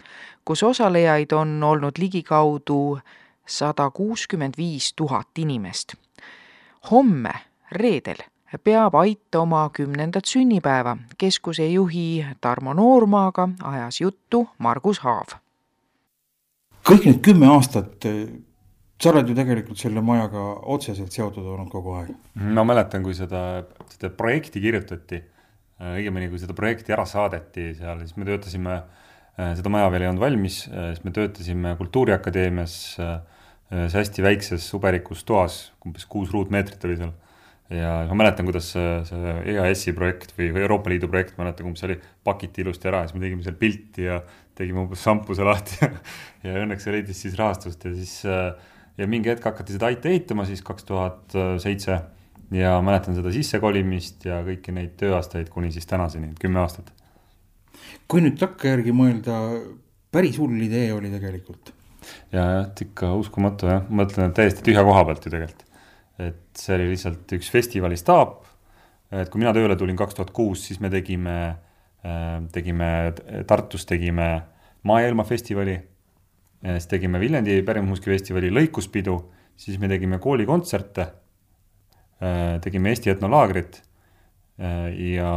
kus 0.44 0.62
osalejaid 0.62 1.32
on 1.32 1.62
olnud 1.62 1.98
ligikaudu 1.98 2.98
sada 3.46 3.90
kuuskümmend 3.90 4.54
viis 4.58 4.92
tuhat 4.96 5.38
inimest. 5.38 5.94
homme, 6.90 7.32
reedel, 7.72 8.22
peab 8.64 8.94
Ait 8.94 9.34
oma 9.34 9.70
kümnendat 9.72 10.24
sünnipäeva. 10.24 10.96
keskuse 11.18 11.66
juhi 11.66 12.26
Tarmo 12.40 12.72
Noormaaga 12.74 13.48
ajas 13.62 14.00
juttu 14.00 14.48
Margus 14.58 14.98
Haav. 14.98 15.38
kõik 16.84 17.04
need 17.04 17.20
kümme 17.20 17.46
aastat 17.46 18.04
sa 19.00 19.10
oled 19.12 19.30
ju 19.30 19.36
tegelikult 19.36 19.80
selle 19.80 20.02
majaga 20.04 20.42
otseselt 20.74 21.14
seotud 21.14 21.46
olnud 21.46 21.70
kogu 21.72 21.94
aeg. 21.96 22.10
ma 22.56 22.64
mäletan, 22.68 23.04
kui 23.04 23.16
seda, 23.16 23.62
seda 23.94 24.12
projekti 24.16 24.60
kirjutati, 24.62 25.22
õigemini 25.80 26.28
kui 26.28 26.40
seda 26.42 26.56
projekti 26.56 26.92
ära 26.92 27.06
saadeti 27.08 27.70
seal, 27.78 28.02
siis 28.04 28.18
me 28.20 28.28
töötasime, 28.28 28.76
seda 29.56 29.72
maja 29.72 29.88
veel 29.94 30.04
ei 30.04 30.10
olnud 30.10 30.24
valmis, 30.24 30.62
siis 30.68 31.00
me 31.06 31.14
töötasime 31.16 31.72
Kultuuriakadeemias 31.80 32.76
ühes 33.70 33.94
hästi 33.94 34.24
väikses 34.24 34.66
uberikus 34.76 35.22
toas, 35.26 35.60
umbes 35.86 36.06
kuus 36.10 36.32
ruutmeetrit 36.34 36.84
oli 36.88 36.96
seal. 36.98 37.12
ja 37.70 37.92
ma 38.10 38.16
mäletan, 38.18 38.48
kuidas 38.48 38.72
see, 38.74 38.86
see 39.06 39.34
EAS-i 39.54 39.94
projekt 39.94 40.34
või, 40.36 40.50
Euroopa 40.58 40.90
Liidu 40.90 41.08
projekt, 41.08 41.36
mäletan, 41.38 41.68
umbes 41.70 41.86
oli, 41.86 41.96
pakiti 42.26 42.64
ilusti 42.64 42.90
ära 42.90 43.04
ja 43.04 43.08
siis 43.08 43.16
me 43.16 43.22
tegime 43.22 43.46
seal 43.46 43.56
pilti 43.60 44.08
ja 44.08 44.18
tegime 44.58 44.82
umbes 44.82 45.04
šampuse 45.06 45.46
lahti 45.46 45.78
ja 46.44 46.56
õnneks 46.64 46.84
see 46.84 46.96
leidis 46.96 47.22
siis 47.22 47.38
rahastust 47.38 47.86
ja 47.86 47.94
siis 47.94 48.16
äh, 48.26 48.50
ja 48.98 49.06
mingi 49.10 49.30
hetk 49.30 49.44
hakati 49.44 49.76
seda 49.76 49.90
IT 49.92 50.06
ehitama 50.10 50.46
siis 50.48 50.62
kaks 50.66 50.86
tuhat 50.88 51.36
seitse 51.62 51.98
ja 52.54 52.76
mäletan 52.82 53.14
seda 53.16 53.32
sissekolimist 53.34 54.26
ja 54.26 54.40
kõiki 54.46 54.74
neid 54.74 54.96
tööaastaid 55.00 55.50
kuni 55.52 55.70
siis 55.74 55.86
tänaseni, 55.90 56.32
kümme 56.40 56.60
aastat. 56.62 56.90
kui 58.10 58.22
nüüd 58.24 58.38
takkajärgi 58.40 58.92
mõelda, 58.94 59.36
päris 60.10 60.38
hull 60.42 60.58
idee 60.62 60.90
oli 60.92 61.12
tegelikult. 61.12 61.72
ja, 62.32 62.42
jah, 62.42 62.68
ikka 62.86 63.14
uskumatu 63.20 63.70
jah, 63.70 63.82
ma 63.88 64.02
mõtlen, 64.02 64.30
et 64.30 64.38
täiesti 64.38 64.66
tühja 64.66 64.84
koha 64.86 65.04
pealt 65.06 65.26
ju 65.26 65.34
tegelikult. 65.34 65.66
et 66.18 66.42
see 66.58 66.76
oli 66.76 66.90
lihtsalt 66.92 67.36
üks 67.38 67.50
festivali 67.50 67.98
staap. 68.00 68.44
et 69.10 69.30
kui 69.30 69.42
mina 69.42 69.54
tööle 69.54 69.76
tulin 69.76 69.98
kaks 69.98 70.18
tuhat 70.18 70.34
kuus, 70.34 70.66
siis 70.66 70.80
me 70.80 70.90
tegime, 70.90 71.38
äh, 72.04 72.40
tegime 72.52 73.12
Tartus 73.46 73.86
tegime 73.86 74.32
Maailma 74.82 75.24
festivali 75.28 75.76
siis 76.60 76.88
tegime 76.90 77.20
Viljandi 77.20 77.60
pärimusmuusikafestivali 77.64 78.50
lõikuspidu, 78.52 79.16
siis 79.56 79.78
me 79.80 79.88
tegime 79.88 80.18
koolikontserte, 80.20 81.06
äh, 82.20 82.58
tegime 82.64 82.92
Eesti 82.92 83.12
etnolaagrit 83.14 83.80
äh, 83.80 84.90
ja 85.14 85.30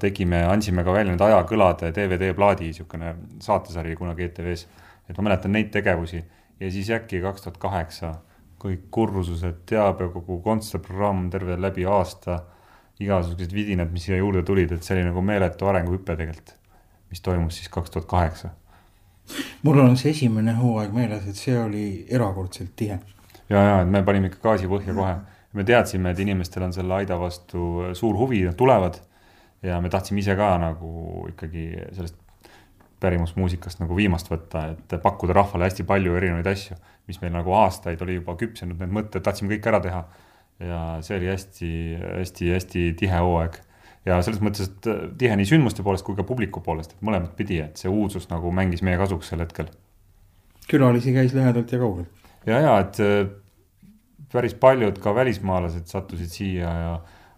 tegime, 0.00 0.44
andsime 0.46 0.84
ka 0.86 0.94
välja 0.94 1.12
need 1.12 1.24
ajakõlade 1.24 1.90
DVD-plaadi, 1.96 2.70
niisugune 2.70 3.14
saatesari 3.42 3.96
kunagi 3.98 4.28
ETV-s. 4.28 4.68
et 5.08 5.16
ma 5.16 5.30
mäletan 5.30 5.54
neid 5.56 5.70
tegevusi 5.72 6.22
ja 6.60 6.70
siis 6.70 6.90
äkki 6.90 7.22
kaks 7.24 7.42
tuhat 7.42 7.58
kaheksa 7.58 8.14
kõik 8.58 8.88
kursused, 8.90 9.62
teabekogu, 9.70 10.40
kontsertprogramm 10.42 11.28
terve 11.30 11.54
läbi 11.56 11.84
aasta, 11.86 12.40
igasugused 12.98 13.54
vidinad, 13.54 13.92
mis 13.94 14.08
siia 14.08 14.18
juurde 14.18 14.42
tulid, 14.42 14.72
et 14.74 14.82
see 14.82 14.96
oli 14.96 15.04
nagu 15.06 15.22
meeletu 15.22 15.68
arenguhüpe 15.70 16.16
tegelikult, 16.18 16.56
mis 17.10 17.22
toimus 17.22 17.60
siis 17.60 17.70
kaks 17.70 17.94
tuhat 17.94 18.08
kaheksa 18.10 18.50
mul 19.62 19.80
on 19.82 19.96
see 20.00 20.12
esimene 20.14 20.54
hooaeg 20.58 20.94
meeles, 20.94 21.26
et 21.28 21.36
see 21.38 21.56
oli 21.58 21.86
erakordselt 22.10 22.74
tihe. 22.76 22.98
ja, 23.48 23.62
ja, 23.62 23.80
et 23.82 23.90
me 23.90 24.02
panime 24.04 24.30
ikka 24.32 24.42
gaasi 24.42 24.70
põhja 24.70 24.94
kohe. 24.94 25.16
me 25.52 25.64
teadsime, 25.64 26.12
et 26.12 26.22
inimestel 26.24 26.66
on 26.68 26.72
selle 26.72 26.94
Aida 26.94 27.18
vastu 27.20 27.92
suur 27.98 28.16
huvi, 28.16 28.44
nad 28.46 28.56
tulevad. 28.56 29.00
ja 29.62 29.80
me 29.80 29.88
tahtsime 29.88 30.20
ise 30.20 30.36
ka 30.36 30.54
nagu 30.62 31.26
ikkagi 31.32 31.70
sellest 31.92 32.16
pärimusmuusikast 33.00 33.78
nagu 33.82 33.96
viimast 33.96 34.30
võtta, 34.30 34.64
et 34.72 34.96
pakkuda 35.02 35.36
rahvale 35.36 35.68
hästi 35.68 35.86
palju 35.86 36.16
erinevaid 36.18 36.46
asju, 36.50 36.76
mis 37.06 37.20
meil 37.22 37.32
nagu 37.36 37.52
aastaid 37.54 38.00
oli 38.02 38.18
juba 38.18 38.34
küpsenud, 38.38 38.78
need 38.80 38.94
mõtted 38.94 39.22
tahtsime 39.24 39.54
kõik 39.54 39.70
ära 39.70 39.80
teha. 39.84 40.02
ja 40.58 40.78
see 41.06 41.14
oli 41.14 41.28
hästi, 41.30 41.68
hästi, 42.18 42.48
hästi 42.50 42.80
tihe 42.98 43.18
hooaeg 43.22 43.60
ja 44.06 44.18
selles 44.24 44.40
mõttes, 44.44 44.70
et 44.70 44.88
äh, 44.90 45.02
tihe 45.20 45.36
nii 45.38 45.48
sündmuste 45.48 45.84
poolest 45.86 46.06
kui 46.06 46.16
ka 46.18 46.26
publiku 46.26 46.62
poolest, 46.64 46.94
et 46.94 47.04
mõlemat 47.06 47.34
pidi, 47.38 47.60
et 47.64 47.80
see 47.80 47.90
uudsus 47.90 48.28
nagu 48.30 48.52
mängis 48.54 48.84
meie 48.86 48.98
kasuks 49.00 49.32
sel 49.32 49.42
hetkel. 49.44 49.70
külalisi 50.68 51.14
käis 51.16 51.32
lähedalt 51.34 51.72
ja 51.72 51.78
kaugelt. 51.78 52.30
ja, 52.46 52.60
ja 52.60 52.78
et 52.84 53.00
äh, 53.04 53.30
päris 54.32 54.54
paljud 54.54 54.98
ka 55.02 55.14
välismaalased 55.14 55.88
sattusid 55.88 56.30
siia 56.32 56.72
ja 56.82 56.94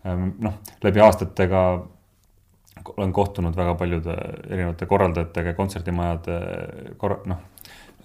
ähm, 0.07 0.35
noh, 0.43 0.59
läbi 0.85 1.01
aastatega 1.01 1.65
olen 2.97 3.13
kohtunud 3.13 3.57
väga 3.57 3.75
paljude 3.77 4.15
erinevate 4.49 4.87
korraldajatega, 4.89 5.53
kontserdimajade 5.59 6.39
korra-, 7.01 7.21
noh, 7.29 7.45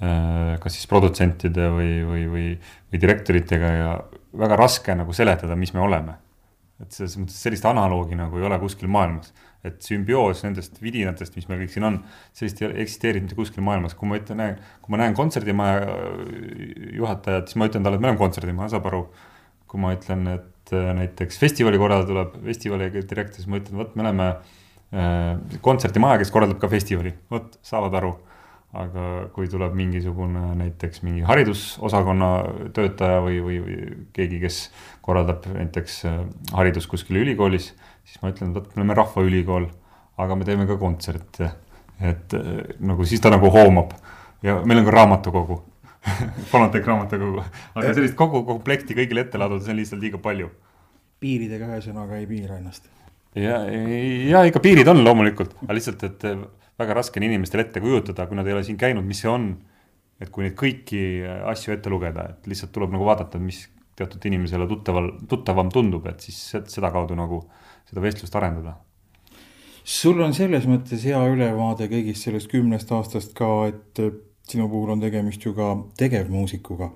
äh, 0.02 0.56
kas 0.62 0.78
siis 0.78 0.90
produtsentide 0.92 1.72
või, 1.74 1.96
või, 2.08 2.28
või, 2.32 2.46
või 2.92 3.02
direktoritega 3.02 3.74
ja 3.80 3.98
väga 4.36 4.60
raske 4.60 4.96
nagu 4.96 5.14
seletada, 5.16 5.56
mis 5.56 5.74
me 5.74 5.84
oleme 5.86 6.20
et 6.84 6.92
selles 6.92 7.16
mõttes 7.20 7.38
sellist 7.40 7.66
analoogi 7.70 8.18
nagu 8.20 8.40
ei 8.40 8.48
ole 8.48 8.58
kuskil 8.60 8.90
maailmas. 8.92 9.34
et 9.66 9.80
sümbioos 9.82 10.44
nendest 10.46 10.76
vidinatest, 10.78 11.34
mis 11.34 11.48
meil 11.50 11.64
kõik 11.64 11.72
siin 11.74 11.88
on, 11.88 11.96
sellist 12.38 12.60
ei 12.62 12.68
eksisteeri 12.84 13.24
mitte 13.24 13.34
kuskil 13.34 13.64
maailmas, 13.66 13.96
kui 13.98 14.06
ma 14.06 14.20
ütlen, 14.20 14.60
kui 14.84 14.94
ma 14.94 15.00
näen 15.02 15.16
kontserdimaja 15.18 15.88
juhatajat, 17.00 17.50
siis 17.50 17.58
ma 17.58 17.66
ütlen 17.72 17.82
talle, 17.82 17.98
et 17.98 18.04
me 18.04 18.12
oleme 18.12 18.22
kontserdimaja, 18.22 18.76
saab 18.76 18.86
aru. 18.92 19.08
kui 19.66 19.82
ma 19.82 19.96
ütlen, 19.96 20.28
et 20.30 20.72
äh, 20.78 20.92
näiteks 21.00 21.40
festivali 21.42 21.80
korraldaja 21.82 22.12
tuleb 22.12 22.38
festivali 22.46 22.92
direktor, 22.94 23.40
siis 23.42 23.50
ma 23.50 23.58
ütlen, 23.58 23.80
vot 23.82 23.98
me 23.98 24.06
oleme 24.06 24.28
äh, 24.30 25.58
kontserdimaja, 25.66 26.22
kes 26.22 26.32
korraldab 26.32 26.62
ka 26.62 26.70
festivali, 26.70 27.16
vot 27.34 27.58
saavad 27.66 27.98
aru 27.98 28.14
aga 28.76 29.06
kui 29.36 29.48
tuleb 29.52 29.76
mingisugune 29.78 30.42
näiteks 30.60 31.04
mingi 31.06 31.24
haridusosakonna 31.28 32.30
töötaja 32.76 33.22
või, 33.24 33.40
või, 33.44 33.60
või 33.64 33.78
keegi, 34.16 34.40
kes 34.44 34.60
korraldab 35.06 35.48
näiteks 35.54 36.00
äh, 36.10 36.18
haridust 36.58 36.90
kuskil 36.92 37.22
ülikoolis, 37.22 37.72
siis 38.04 38.20
ma 38.24 38.34
ütlen, 38.34 38.52
vot 38.56 38.68
me 38.74 38.82
oleme 38.82 38.98
rahvaülikool, 39.00 39.70
aga 40.22 40.40
me 40.40 40.48
teeme 40.48 40.68
ka 40.70 40.80
kontserte. 40.82 41.54
et 42.02 42.34
äh, 42.36 42.76
nagu 42.84 43.06
siis 43.08 43.24
ta 43.24 43.32
nagu 43.32 43.48
hoomab 43.52 43.96
ja 44.44 44.60
meil 44.68 44.82
on 44.82 44.90
ka 44.90 44.98
raamatukogu 44.98 45.62
Fonoteki 46.52 46.86
raamatukogu, 46.86 47.44
aga 47.74 47.94
sellist 47.96 48.18
kogu 48.20 48.44
komplekti 48.46 48.94
kõigile 48.98 49.24
ette 49.26 49.40
laduda, 49.42 49.64
see 49.66 49.74
on 49.74 49.80
lihtsalt 49.80 50.04
liiga 50.04 50.20
palju. 50.22 50.52
piiridega 51.24 51.72
ühesõnaga 51.72 52.20
ei 52.20 52.28
piira 52.30 52.60
ennast. 52.60 52.92
ja, 53.40 53.64
ja 54.30 54.44
ikka 54.46 54.62
piirid 54.62 54.88
on 54.92 55.02
loomulikult, 55.04 55.56
aga 55.64 55.80
lihtsalt, 55.80 56.04
et 56.04 56.28
väga 56.80 56.98
raske 56.98 57.20
on 57.20 57.28
inimestel 57.28 57.64
ette 57.64 57.82
kujutada, 57.84 58.28
kui 58.28 58.38
nad 58.38 58.48
ei 58.48 58.56
ole 58.56 58.66
siin 58.68 58.78
käinud, 58.80 59.06
mis 59.08 59.24
see 59.24 59.32
on. 59.32 59.56
et 60.16 60.30
kui 60.32 60.46
neid 60.46 60.54
kõiki 60.56 61.00
asju 61.52 61.74
ette 61.74 61.92
lugeda, 61.92 62.30
et 62.32 62.46
lihtsalt 62.48 62.72
tuleb 62.72 62.94
nagu 62.94 63.04
vaadata, 63.04 63.36
mis 63.36 63.66
teatud 64.00 64.24
inimesele 64.30 64.64
tuttaval, 64.70 65.10
tuttavam 65.28 65.68
tundub, 65.72 66.06
et 66.08 66.24
siis 66.24 66.38
sedakaudu 66.72 67.18
nagu 67.20 67.42
seda 67.90 68.04
vestlust 68.04 68.36
arendada. 68.40 68.78
sul 69.84 70.22
on 70.24 70.34
selles 70.34 70.64
mõttes 70.66 71.04
hea 71.04 71.20
ülevaade 71.30 71.90
kõigist 71.92 72.26
sellest 72.26 72.48
kümnest 72.48 72.92
aastast 72.96 73.36
ka, 73.36 73.68
et 73.68 74.02
sinu 74.48 74.70
puhul 74.70 74.96
on 74.96 75.04
tegemist 75.04 75.44
ju 75.46 75.54
ka 75.54 75.76
tegevmuusikuga. 76.00 76.92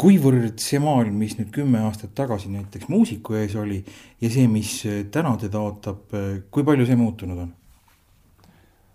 kuivõrd 0.00 0.56
see 0.64 0.80
maailm, 0.80 1.18
mis 1.20 1.36
nüüd 1.36 1.50
kümme 1.52 1.84
aastat 1.84 2.14
tagasi 2.16 2.48
näiteks 2.48 2.88
muusiku 2.88 3.34
ees 3.36 3.52
oli 3.60 3.82
ja 4.20 4.30
see, 4.32 4.48
mis 4.48 4.78
täna 5.12 5.36
teda 5.36 5.60
ootab, 5.60 6.16
kui 6.50 6.64
palju 6.64 6.86
see 6.88 6.96
muutunud 6.96 7.38
on? 7.44 7.50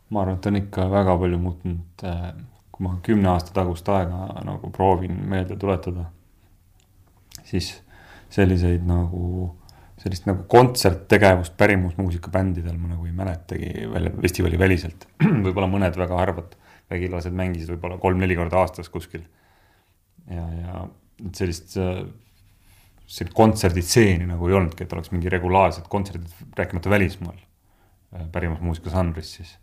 Ma 0.09 0.21
arvan, 0.21 0.37
et 0.37 0.49
on 0.49 0.59
ikka 0.59 0.87
väga 0.91 1.17
palju 1.21 1.39
muutunud, 1.41 2.05
äh, 2.05 2.31
kui 2.71 2.85
ma 2.85 2.95
kümne 3.05 3.31
aasta 3.31 3.53
tagust 3.55 3.87
aega 3.89 4.43
nagu 4.45 4.71
proovin 4.75 5.17
meelde 5.29 5.57
tuletada, 5.59 6.09
siis 7.47 7.71
selliseid 8.33 8.83
nagu, 8.87 9.47
sellist 10.01 10.27
nagu 10.27 10.43
kontserttegevust 10.51 11.55
pärimusmuusikabändidel 11.57 12.75
ma 12.77 12.91
nagu 12.93 13.07
ei 13.07 13.15
mäletagi 13.15 13.87
välja 13.93 14.11
festivali 14.19 14.59
väliselt. 14.59 15.07
võib-olla 15.45 15.71
mõned 15.71 15.97
väga 15.97 16.19
harvad 16.19 16.59
vägilased 16.91 17.33
mängisid 17.33 17.71
võib-olla 17.73 17.97
kolm-neli 18.01 18.37
korda 18.37 18.61
aastas 18.61 18.91
kuskil. 18.93 19.23
ja, 20.29 20.45
ja 20.59 20.85
sellist 21.33 21.77
äh, 21.81 22.05
sellist 23.05 23.35
kontserditseeni 23.37 24.25
nagu 24.29 24.49
ei 24.49 24.55
olnudki, 24.57 24.85
et 24.85 24.93
oleks 24.93 25.11
mingi 25.13 25.29
regulaarsed 25.29 25.85
kontserdid, 25.89 26.31
rääkimata 26.57 26.89
välismaal, 26.89 27.37
äh, 28.15 28.25
pärimas 28.31 28.61
muusikažanris 28.65 29.33
siis. 29.39 29.55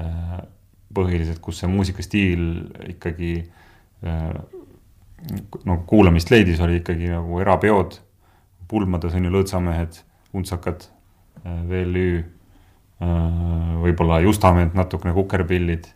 Äh, 0.00 0.38
põhiliselt, 0.92 1.40
kus 1.40 1.62
see 1.62 1.68
muusikastiil 1.72 2.42
ikkagi 2.92 3.30
no 5.64 5.76
kuulamist 5.88 6.28
leidis, 6.28 6.60
oli 6.60 6.82
ikkagi 6.82 7.08
nagu 7.08 7.38
erapeod, 7.40 7.94
pulmades 8.68 9.14
on 9.16 9.24
ju 9.24 9.30
lõõtsamehed, 9.32 10.02
untsakad, 10.36 10.84
VLÜ, 11.70 12.10
võib-olla 13.86 14.18
Justament, 14.20 14.76
natukene 14.76 15.14
kukerpillid. 15.16 15.88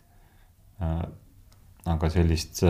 aga 0.80 2.08
sellist 2.14 2.64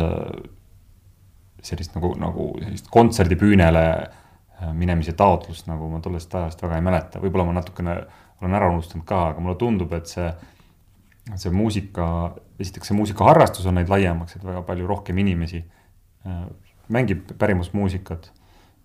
sellist 1.67 1.97
nagu, 1.97 2.13
nagu 2.21 2.51
sellist 2.61 2.91
kontserdipüünele 2.93 3.85
äh, 3.97 4.73
minemise 4.77 5.17
taotlust, 5.19 5.67
nagu 5.71 5.89
ma 5.91 6.01
tollest 6.05 6.35
ajast 6.39 6.63
väga 6.65 6.79
ei 6.79 6.85
mäleta, 6.85 7.23
võib-olla 7.23 7.49
ma 7.49 7.57
natukene 7.59 7.97
olen 8.43 8.59
ära 8.59 8.69
unustanud 8.73 9.07
ka, 9.09 9.23
aga 9.33 9.43
mulle 9.43 9.57
tundub, 9.61 9.95
et 9.97 10.11
see, 10.11 10.27
see 11.35 11.51
muusika, 11.51 12.07
esiteks 12.61 12.93
see 12.93 12.99
muusikaharrastus 12.99 13.67
on 13.67 13.79
läinud 13.79 13.91
laiemaks, 13.91 14.37
et 14.37 14.47
väga 14.47 14.63
palju 14.69 14.87
rohkem 14.87 15.19
inimesi 15.19 15.63
äh, 15.63 16.45
mängib 16.93 17.33
pärimusmuusikat 17.39 18.31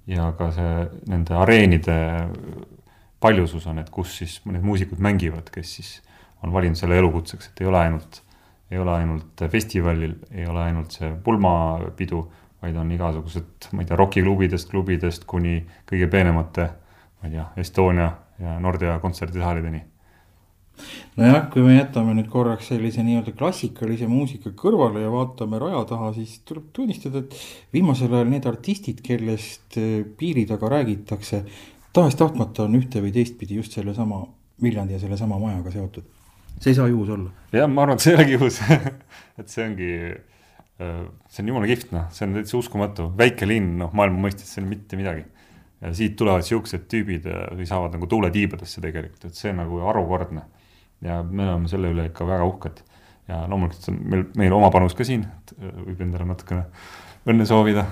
ja 0.09 0.31
ka 0.37 0.49
see 0.55 0.73
nende 1.11 1.37
areenide 1.37 1.97
paljusus 3.21 3.67
on, 3.69 3.77
et 3.83 3.91
kus 3.93 4.17
siis 4.17 4.39
need 4.49 4.65
muusikud 4.65 4.99
mängivad, 4.99 5.53
kes 5.53 5.75
siis 5.77 5.93
on 6.41 6.53
valinud 6.53 6.79
selle 6.79 6.97
elukutseks, 6.97 7.51
et 7.51 7.61
ei 7.61 7.69
ole 7.69 7.77
ainult, 7.77 8.23
ei 8.73 8.81
ole 8.81 8.95
ainult 8.95 9.43
festivalil, 9.51 10.15
ei 10.33 10.47
ole 10.49 10.63
ainult 10.65 10.97
see 10.97 11.11
pulmapidu 11.23 12.23
vaid 12.61 12.77
on 12.77 12.91
igasugused, 12.93 13.69
ma 13.73 13.81
ei 13.81 13.89
tea, 13.89 13.97
rokiklubidest, 13.97 14.69
klubidest 14.69 15.25
kuni 15.29 15.61
kõige 15.89 16.07
peenemate, 16.11 16.67
ma 17.21 17.29
ei 17.29 17.35
tea, 17.35 17.45
Estonia 17.63 18.11
ja 18.41 18.57
Nordea 18.61 18.99
kontserdisaalideni. 19.01 19.81
Nojah, 21.17 21.49
kui 21.53 21.63
me 21.65 21.75
jätame 21.75 22.15
nüüd 22.17 22.29
korraks 22.31 22.71
sellise 22.71 23.03
nii-öelda 23.05 23.33
klassikalise 23.37 24.07
muusika 24.11 24.53
kõrvale 24.57 25.03
ja 25.03 25.11
vaatame 25.13 25.59
raja 25.61 25.83
taha, 25.89 26.13
siis 26.17 26.39
tuleb 26.47 26.71
tunnistada, 26.75 27.23
et 27.23 27.35
viimasel 27.75 28.13
ajal 28.13 28.31
need 28.31 28.47
artistid, 28.49 29.03
kellest 29.05 29.77
eh, 29.81 30.01
piiri 30.17 30.47
taga 30.49 30.71
räägitakse, 30.77 31.43
tahes-tahtmata 31.93 32.65
on 32.67 32.79
ühte 32.79 33.03
või 33.03 33.13
teistpidi 33.15 33.59
just 33.59 33.77
sellesama 33.77 34.23
Viljandi 34.61 34.93
ja 34.93 35.01
sellesama 35.01 35.39
majaga 35.41 35.71
seotud. 35.73 36.03
see 36.61 36.71
ei 36.71 36.75
saa 36.77 36.87
juhus 36.87 37.09
olla. 37.09 37.31
jah, 37.53 37.69
ma 37.69 37.85
arvan, 37.85 37.97
et 37.97 38.03
see 38.05 38.11
ei 38.13 38.19
olegi 38.19 38.37
juhus 38.37 38.59
et 39.39 39.49
see 39.49 39.65
ongi 39.65 39.93
Äh, 40.81 41.05
see 41.29 41.43
on 41.43 41.51
jumala 41.51 41.69
kihvt, 41.69 41.91
noh, 41.93 42.07
see 42.15 42.25
on 42.25 42.39
täitsa 42.39 42.57
uskumatu, 42.57 43.11
väike 43.17 43.45
linn, 43.45 43.75
noh, 43.81 43.91
maailma 43.97 44.23
mõistes 44.23 44.49
see 44.49 44.63
on 44.63 44.69
mitte 44.71 44.97
midagi. 44.97 45.27
ja 45.81 45.89
siit 45.97 46.13
tulevad 46.13 46.45
siuksed 46.45 46.83
tüübid 46.89 47.23
või 47.57 47.65
saavad 47.65 47.95
nagu 47.95 48.05
tuule 48.05 48.29
tiibadesse 48.33 48.83
tegelikult, 48.83 49.23
et 49.25 49.37
see 49.37 49.49
on 49.49 49.63
nagu 49.63 49.79
harukordne. 49.81 50.43
Ja 51.01 51.21
me 51.23 51.47
oleme 51.47 51.71
selle 51.71 51.91
üle 51.93 52.07
ikka 52.09 52.27
väga 52.27 52.47
uhked. 52.49 52.83
ja 53.29 53.43
loomulikult 53.47 53.89
on 53.91 53.99
meil, 54.13 54.25
meil 54.37 54.53
oma 54.57 54.71
panus 54.73 54.95
ka 54.97 55.07
siin, 55.07 55.25
et 55.25 55.55
äh, 55.57 55.73
võib 55.87 56.01
endale 56.07 56.27
natukene 56.29 56.65
õnne 57.29 57.45
soovida. 57.45 57.85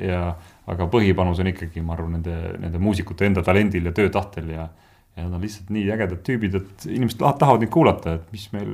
ja, 0.00 0.20
aga 0.66 0.86
põhipanus 0.88 1.40
on 1.42 1.50
ikkagi, 1.52 1.82
ma 1.84 1.92
arvan, 1.92 2.16
nende, 2.16 2.36
nende 2.62 2.78
muusikute 2.80 3.26
enda 3.28 3.42
talendil 3.44 3.90
ja 3.90 3.92
töötahtel 3.96 4.52
ja 4.54 4.68
ja 5.16 5.24
nad 5.24 5.32
on 5.38 5.40
lihtsalt 5.40 5.70
nii 5.72 5.86
ägedad 5.88 6.20
tüübid, 6.20 6.56
et 6.58 6.82
inimesed 6.92 7.22
tahavad 7.40 7.62
neid 7.62 7.70
kuulata, 7.72 8.18
et 8.18 8.32
mis 8.34 8.42
meil 8.52 8.68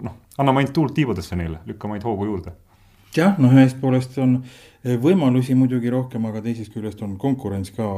noh, 0.00 0.14
anname 0.40 0.62
ainult 0.62 0.72
tuult 0.72 0.94
tiibadesse 0.96 1.36
neile, 1.36 1.58
lükkame 1.68 1.98
ainult 1.98 2.06
hoogu 2.08 2.28
juurde 2.30 2.54
jah, 3.16 3.36
noh, 3.40 3.52
ühest 3.52 3.78
poolest 3.80 4.16
on 4.22 4.38
eh, 4.40 4.96
võimalusi 5.00 5.56
muidugi 5.58 5.92
rohkem, 5.92 6.24
aga 6.28 6.42
teisest 6.44 6.72
küljest 6.74 7.02
on 7.04 7.16
konkurents 7.20 7.72
ka 7.76 7.88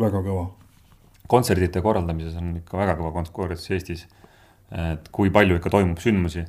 väga 0.00 0.22
kõva. 0.24 0.48
kontserdite 1.30 1.82
korraldamises 1.82 2.36
on 2.40 2.56
ikka 2.60 2.78
väga 2.78 2.96
kõva 2.98 3.12
konkurents 3.14 3.70
Eestis. 3.70 4.06
Et 4.72 5.08
kui 5.12 5.30
palju 5.34 5.58
ikka 5.58 5.72
toimub 5.74 6.00
sündmusi 6.02 6.44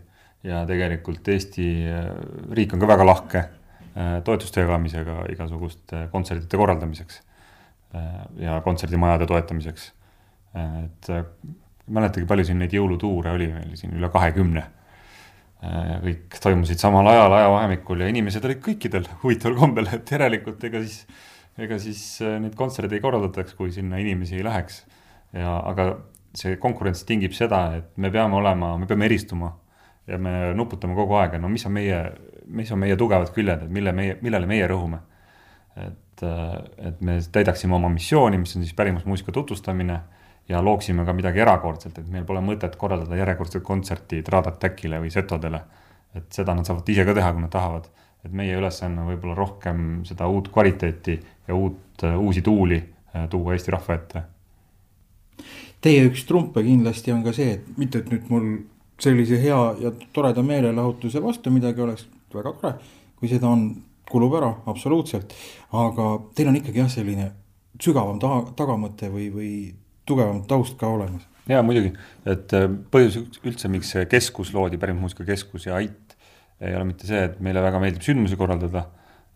ja 0.45 0.63
tegelikult 0.69 1.27
Eesti 1.33 1.67
eh, 1.89 2.07
riik 2.55 2.73
on 2.73 2.83
ka 2.83 2.89
väga 2.89 3.07
lahke 3.07 3.41
eh, 3.41 4.17
toetuste 4.25 4.63
jagamisega 4.63 5.25
igasuguste 5.33 6.07
kontserdite 6.13 6.57
korraldamiseks 6.57 7.21
ja 8.41 8.57
kontserdimajade 8.59 9.23
toetamiseks. 9.29 9.83
et 10.55 11.07
mäletagi, 11.87 12.25
palju 12.27 12.43
siin 12.43 12.57
neid 12.59 12.73
jõulutuure 12.75 13.31
oli 13.31 13.47
meil 13.53 13.77
siin 13.79 13.93
üle 13.95 14.09
kahekümne 14.11 14.65
Äh, 15.65 15.93
kõik 16.03 16.35
toimusid 16.43 16.81
samal 16.81 17.07
ajal, 17.09 17.33
ajavahemikul 17.33 18.03
ja 18.03 18.09
inimesed 18.11 18.43
olid 18.45 18.59
kõikidel 18.61 19.07
huvitaval 19.23 19.55
kombel, 19.57 19.87
et 19.95 20.11
järelikult 20.11 20.61
ega 20.67 20.81
siis, 20.83 21.05
ega 21.57 21.77
siis 21.81 22.01
äh, 22.21 22.35
neid 22.43 22.57
kontserte 22.59 22.97
ei 22.97 23.01
korraldataks, 23.01 23.55
kui 23.57 23.71
sinna 23.73 23.97
inimesi 24.01 24.37
ei 24.37 24.43
läheks. 24.45 24.83
ja, 25.33 25.55
aga 25.71 25.87
see 26.37 26.57
konkurents 26.61 27.03
tingib 27.07 27.33
seda, 27.33 27.67
et 27.77 27.97
me 27.97 28.11
peame 28.11 28.35
olema, 28.35 28.75
me 28.77 28.87
peame 28.89 29.07
eristuma 29.09 29.53
ja 30.07 30.17
me 30.21 30.53
nuputame 30.57 30.95
kogu 30.97 31.17
aeg, 31.19 31.37
no 31.41 31.49
mis 31.49 31.65
on 31.65 31.73
meie, 31.75 31.99
mis 32.45 32.71
on 32.71 32.81
meie 32.81 32.97
tugevad 32.99 33.31
küljed, 33.35 33.65
et 33.65 33.71
mille 33.73 33.93
meie, 33.95 34.17
millele 34.21 34.49
meie 34.49 34.67
rõhume. 34.69 35.01
et, 35.75 36.23
äh, 36.23 36.51
et 36.87 37.01
me 37.01 37.17
täidaksime 37.19 37.75
oma 37.75 37.89
missiooni, 37.91 38.37
mis 38.39 38.55
on 38.55 38.63
siis 38.63 38.73
pärimusmuusika 38.73 39.31
tutvustamine 39.31 39.99
ja 40.47 40.61
looksime 40.63 41.05
ka 41.05 41.13
midagi 41.13 41.41
erakordset, 41.43 41.97
et 41.99 42.07
meil 42.11 42.23
pole 42.23 42.39
mõtet 42.39 42.77
korraldada 42.79 43.17
järjekordset 43.19 43.63
kontserti 43.63 44.21
Trad 44.23 44.47
Attackile 44.47 45.01
või 45.03 45.11
Setodele. 45.11 45.61
et 46.15 46.31
seda 46.31 46.53
nad 46.55 46.63
saavad 46.63 46.87
ise 46.89 47.03
ka 47.03 47.13
teha, 47.13 47.33
kui 47.33 47.41
nad 47.41 47.51
tahavad. 47.51 47.89
et 48.25 48.31
meie 48.31 48.55
ülesanne 48.55 49.01
on 49.01 49.07
võib-olla 49.07 49.35
rohkem 49.35 50.05
seda 50.05 50.27
uut 50.27 50.47
kvaliteeti 50.49 51.19
ja 51.47 51.55
uut, 51.55 52.03
uusi 52.17 52.41
tuuli 52.41 52.77
äh, 53.15 53.27
tuua 53.29 53.53
Eesti 53.53 53.71
rahva 53.71 53.93
ette. 53.93 54.23
Teie 55.83 56.05
üks 56.07 56.23
trumpe 56.25 56.63
kindlasti 56.65 57.13
on 57.13 57.23
ka 57.25 57.33
see, 57.35 57.57
et 57.57 57.77
mitte, 57.79 58.01
et 58.01 58.11
nüüd 58.11 58.29
mul 58.31 58.47
sellise 59.01 59.39
hea 59.41 59.59
ja 59.81 59.91
toreda 60.15 60.43
meelelahutuse 60.45 61.21
vastu 61.23 61.51
midagi 61.53 61.83
oleks, 61.83 62.07
väga 62.33 62.53
tore, 62.59 62.73
kui 63.19 63.29
seda 63.31 63.49
on, 63.51 63.67
kulub 64.09 64.35
ära, 64.37 64.51
absoluutselt. 64.69 65.33
aga 65.73 66.09
teil 66.37 66.51
on 66.51 66.59
ikkagi 66.59 66.83
jah, 66.83 66.91
selline 66.91 67.29
sügavam 67.81 68.19
taha, 68.21 68.43
tagamõte 68.57 69.09
või, 69.11 69.29
või 69.33 69.51
tugevam 70.07 70.43
taust 70.47 70.77
ka 70.79 70.87
olemas. 70.87 71.25
jaa, 71.49 71.63
muidugi, 71.65 71.93
et 72.29 72.53
äh, 72.55 72.67
põhjus 72.91 73.19
üldse, 73.43 73.71
miks 73.71 73.91
see 73.95 74.05
keskus 74.11 74.53
loodi, 74.55 74.79
pärimusmuusika 74.81 75.27
keskus 75.27 75.67
ja 75.67 75.79
AIT, 75.79 76.15
ei 76.61 76.75
ole 76.77 76.91
mitte 76.91 77.09
see, 77.09 77.23
et 77.27 77.41
meile 77.43 77.63
väga 77.65 77.81
meeldib 77.83 78.05
sündmusi 78.05 78.37
korraldada, 78.39 78.85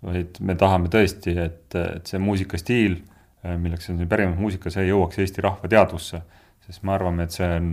vaid 0.06 0.40
me 0.46 0.56
tahame 0.56 0.92
tõesti, 0.94 1.36
et, 1.36 1.66
et 1.76 2.08
see 2.08 2.22
muusikastiil, 2.24 3.02
äh, 3.02 3.19
milleks 3.44 3.90
on 3.90 4.00
see 4.02 4.10
pärimusmuusika, 4.10 4.72
see 4.74 4.88
jõuaks 4.90 5.22
Eesti 5.24 5.44
rahva 5.46 5.70
teadvusse. 5.72 6.22
sest 6.70 6.84
me 6.86 6.92
arvame, 6.94 7.26
et 7.26 7.34
see 7.34 7.48
on, 7.50 7.70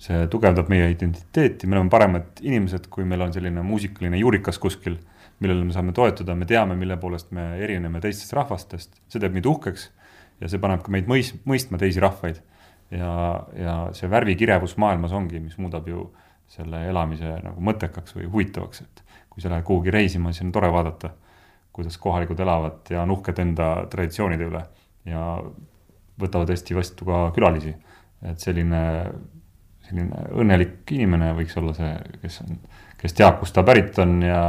see 0.00 0.26
tugevdab 0.32 0.70
meie 0.72 0.86
identiteeti, 0.94 1.66
me 1.66 1.76
oleme 1.76 1.90
paremad 1.92 2.40
inimesed, 2.42 2.86
kui 2.90 3.04
meil 3.04 3.26
on 3.26 3.34
selline 3.34 3.62
muusikaline 3.66 4.18
juurikas 4.18 4.58
kuskil, 4.62 4.96
millele 5.42 5.66
me 5.66 5.74
saame 5.74 5.92
toetuda, 5.92 6.34
me 6.38 6.48
teame, 6.48 6.76
mille 6.78 6.96
poolest 7.02 7.30
me 7.36 7.52
erineme 7.62 8.00
teistest 8.00 8.32
rahvastest, 8.38 8.96
see 9.12 9.20
teeb 9.22 9.34
meid 9.36 9.46
uhkeks 9.50 9.90
ja 10.40 10.50
see 10.50 10.62
paneb 10.62 10.82
ka 10.82 10.94
meid 10.94 11.10
mõis-, 11.10 11.34
mõistma 11.48 11.78
teisi 11.82 12.02
rahvaid. 12.02 12.40
ja, 12.92 13.12
ja 13.56 13.76
see 13.96 14.10
värvikirevus 14.10 14.76
maailmas 14.80 15.14
ongi, 15.16 15.40
mis 15.40 15.56
muudab 15.58 15.86
ju 15.88 16.10
selle 16.52 16.82
elamise 16.90 17.38
nagu 17.44 17.62
mõttekaks 17.64 18.16
või 18.18 18.26
huvitavaks, 18.28 18.82
et 18.84 19.04
kui 19.32 19.40
sa 19.40 19.52
lähed 19.52 19.64
kuhugi 19.64 19.94
reisima, 19.94 20.32
siis 20.32 20.44
on 20.44 20.52
tore 20.52 20.68
vaadata, 20.72 21.14
kuidas 21.72 21.98
kohalikud 21.98 22.40
elavad 22.40 22.90
ja 22.90 23.02
on 23.02 23.14
uhked 23.14 23.38
enda 23.42 23.68
traditsioonide 23.90 24.48
üle 24.50 24.62
ja 25.08 25.26
võtavad 26.20 26.52
hästi 26.52 26.76
vastu 26.76 27.08
ka 27.08 27.24
külalisi. 27.34 27.74
et 28.22 28.38
selline, 28.38 28.82
selline 29.88 30.24
õnnelik 30.38 30.90
inimene 30.94 31.32
võiks 31.34 31.56
olla 31.58 31.74
see, 31.74 31.92
kes 32.22 32.40
on, 32.44 32.58
kes 33.00 33.16
teab, 33.18 33.40
kust 33.40 33.54
ta 33.56 33.64
pärit 33.66 33.98
on 33.98 34.20
ja, 34.22 34.42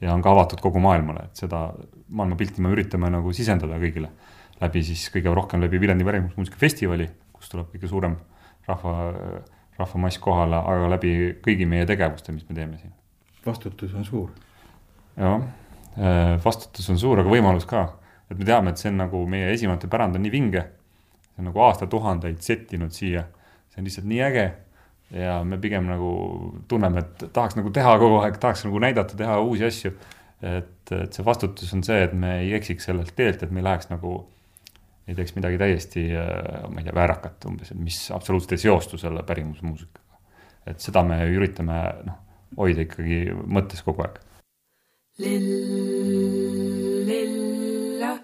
ja 0.00 0.14
on 0.14 0.22
ka 0.22 0.30
avatud 0.30 0.60
kogu 0.62 0.78
maailmale, 0.78 1.24
et 1.26 1.40
seda 1.42 1.72
maailmapilti 2.08 2.62
me 2.62 2.70
üritame 2.76 3.10
nagu 3.10 3.32
sisendada 3.34 3.80
kõigile 3.80 4.12
läbi 4.60 4.82
siis 4.86 5.06
kõige 5.14 5.32
rohkem 5.34 5.62
läbi 5.62 5.80
Viljandi 5.80 6.06
pärimusmuusika 6.06 6.58
festivali, 6.60 7.06
kus 7.32 7.50
tuleb 7.52 7.70
kõige 7.74 7.90
suurem 7.90 8.16
rahva, 8.68 8.94
rahvamass 9.78 10.20
kohale, 10.22 10.58
aga 10.58 10.90
läbi 10.94 11.14
kõigi 11.44 11.68
meie 11.68 11.86
tegevuste, 11.88 12.34
mis 12.34 12.46
me 12.48 12.56
teeme 12.58 12.78
siin. 12.78 12.92
vastutus 13.46 13.94
on 13.94 14.04
suur. 14.04 14.30
jah, 15.16 15.42
vastutus 16.44 16.86
on 16.92 16.98
suur, 17.00 17.18
aga 17.22 17.30
võimalus 17.30 17.66
ka. 17.66 17.88
et 18.30 18.38
me 18.38 18.44
teame, 18.44 18.70
et 18.70 18.78
see 18.78 18.90
on 18.92 19.00
nagu 19.00 19.24
meie 19.26 19.48
esivanemate 19.54 19.88
pärand 19.90 20.18
on 20.18 20.22
nii 20.22 20.32
vinge, 20.32 20.62
see 21.26 21.42
on 21.42 21.48
nagu 21.48 21.62
aastatuhandeid 21.64 22.40
settinud 22.44 22.92
siia, 22.94 23.24
see 23.72 23.80
on 23.80 23.88
lihtsalt 23.88 24.08
nii 24.10 24.20
äge 24.26 24.46
ja 25.10 25.38
me 25.44 25.58
pigem 25.58 25.86
nagu 25.88 26.10
tunneme, 26.68 27.00
et 27.00 27.28
tahaks 27.32 27.56
nagu 27.56 27.72
teha 27.74 27.94
kogu 28.00 28.20
aeg, 28.22 28.36
tahaks 28.40 28.66
nagu 28.66 28.80
näidata, 28.84 29.16
teha 29.16 29.38
uusi 29.40 29.64
asju. 29.68 29.92
et, 30.42 30.92
et 30.92 31.12
see 31.12 31.24
vastutus 31.26 31.72
on 31.74 31.80
see, 31.82 32.02
et 32.04 32.12
me 32.14 32.36
ei 32.44 32.52
eksiks 32.54 32.86
sellelt 32.86 33.14
teelt, 33.16 33.42
et 33.42 33.50
me 33.50 33.58
ei 33.58 33.66
läheks 33.66 33.88
nagu 33.90 34.20
ei 35.08 35.16
teeks 35.16 35.34
midagi 35.38 35.58
täiesti, 35.58 36.04
äh, 36.12 36.68
ma 36.68 36.82
ei 36.82 36.86
tea, 36.86 36.94
väärakat 36.94 37.46
umbes, 37.48 37.72
mis 37.80 38.02
absoluutselt 38.14 38.54
ei 38.58 38.64
seostu 38.66 39.00
selle 39.00 39.24
pärimusmuusikaga. 39.26 40.04
et 40.68 40.84
seda 40.84 41.00
me 41.02 41.16
üritame 41.32 41.78
noh, 42.04 42.18
hoida 42.58 42.84
ikkagi 42.84 43.22
mõttes 43.48 43.80
kogu 43.86 44.04
aeg. 44.04 44.18
Lill, 45.18 47.06
lilla, 47.06 48.18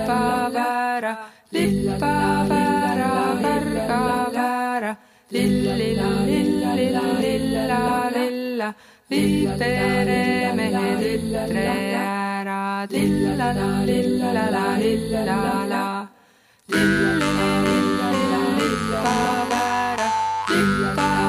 lippaväära, 0.00 1.12
lippaväära, 1.52 3.10
kõrgaväära, 3.42 4.92
lillila, 5.30 6.10
lillila, 6.26 7.04
lilla, 7.20 7.80
lilla, 8.14 8.68
viitere 9.10 10.52
mehed 10.54 11.02
ütre 11.14 11.66
ära, 12.00 12.86
lilla, 12.90 13.48
lilla, 13.86 14.44
lilla, 14.80 15.24
lilla, 15.62 15.84
lippaväära, 18.60 20.08
lippaväära, 20.50 21.19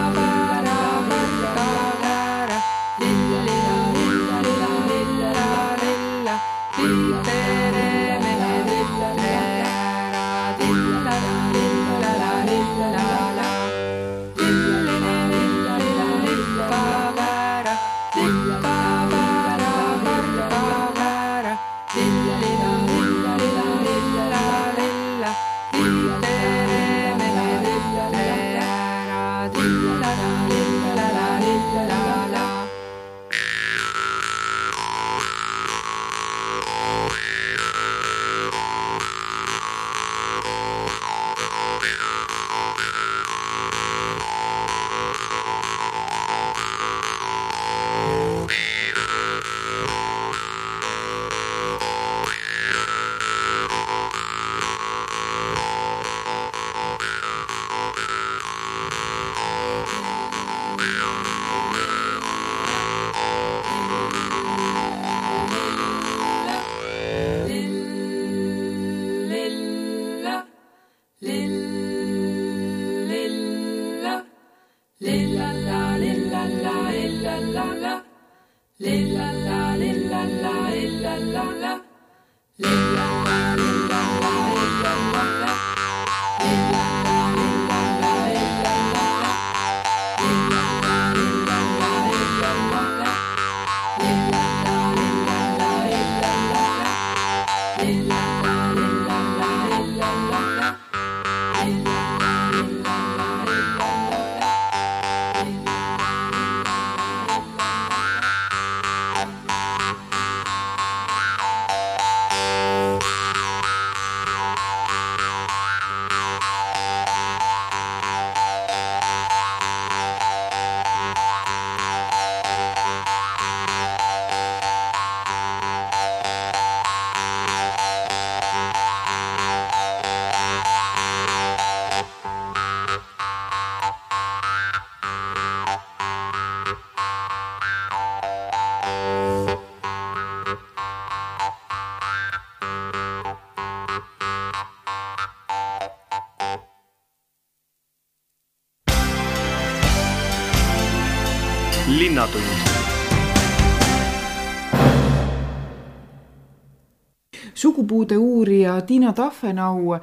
sugupuude 157.62 158.17
uurija 158.17 158.82
Tiina 158.82 159.13
Tahvenau. 159.13 159.97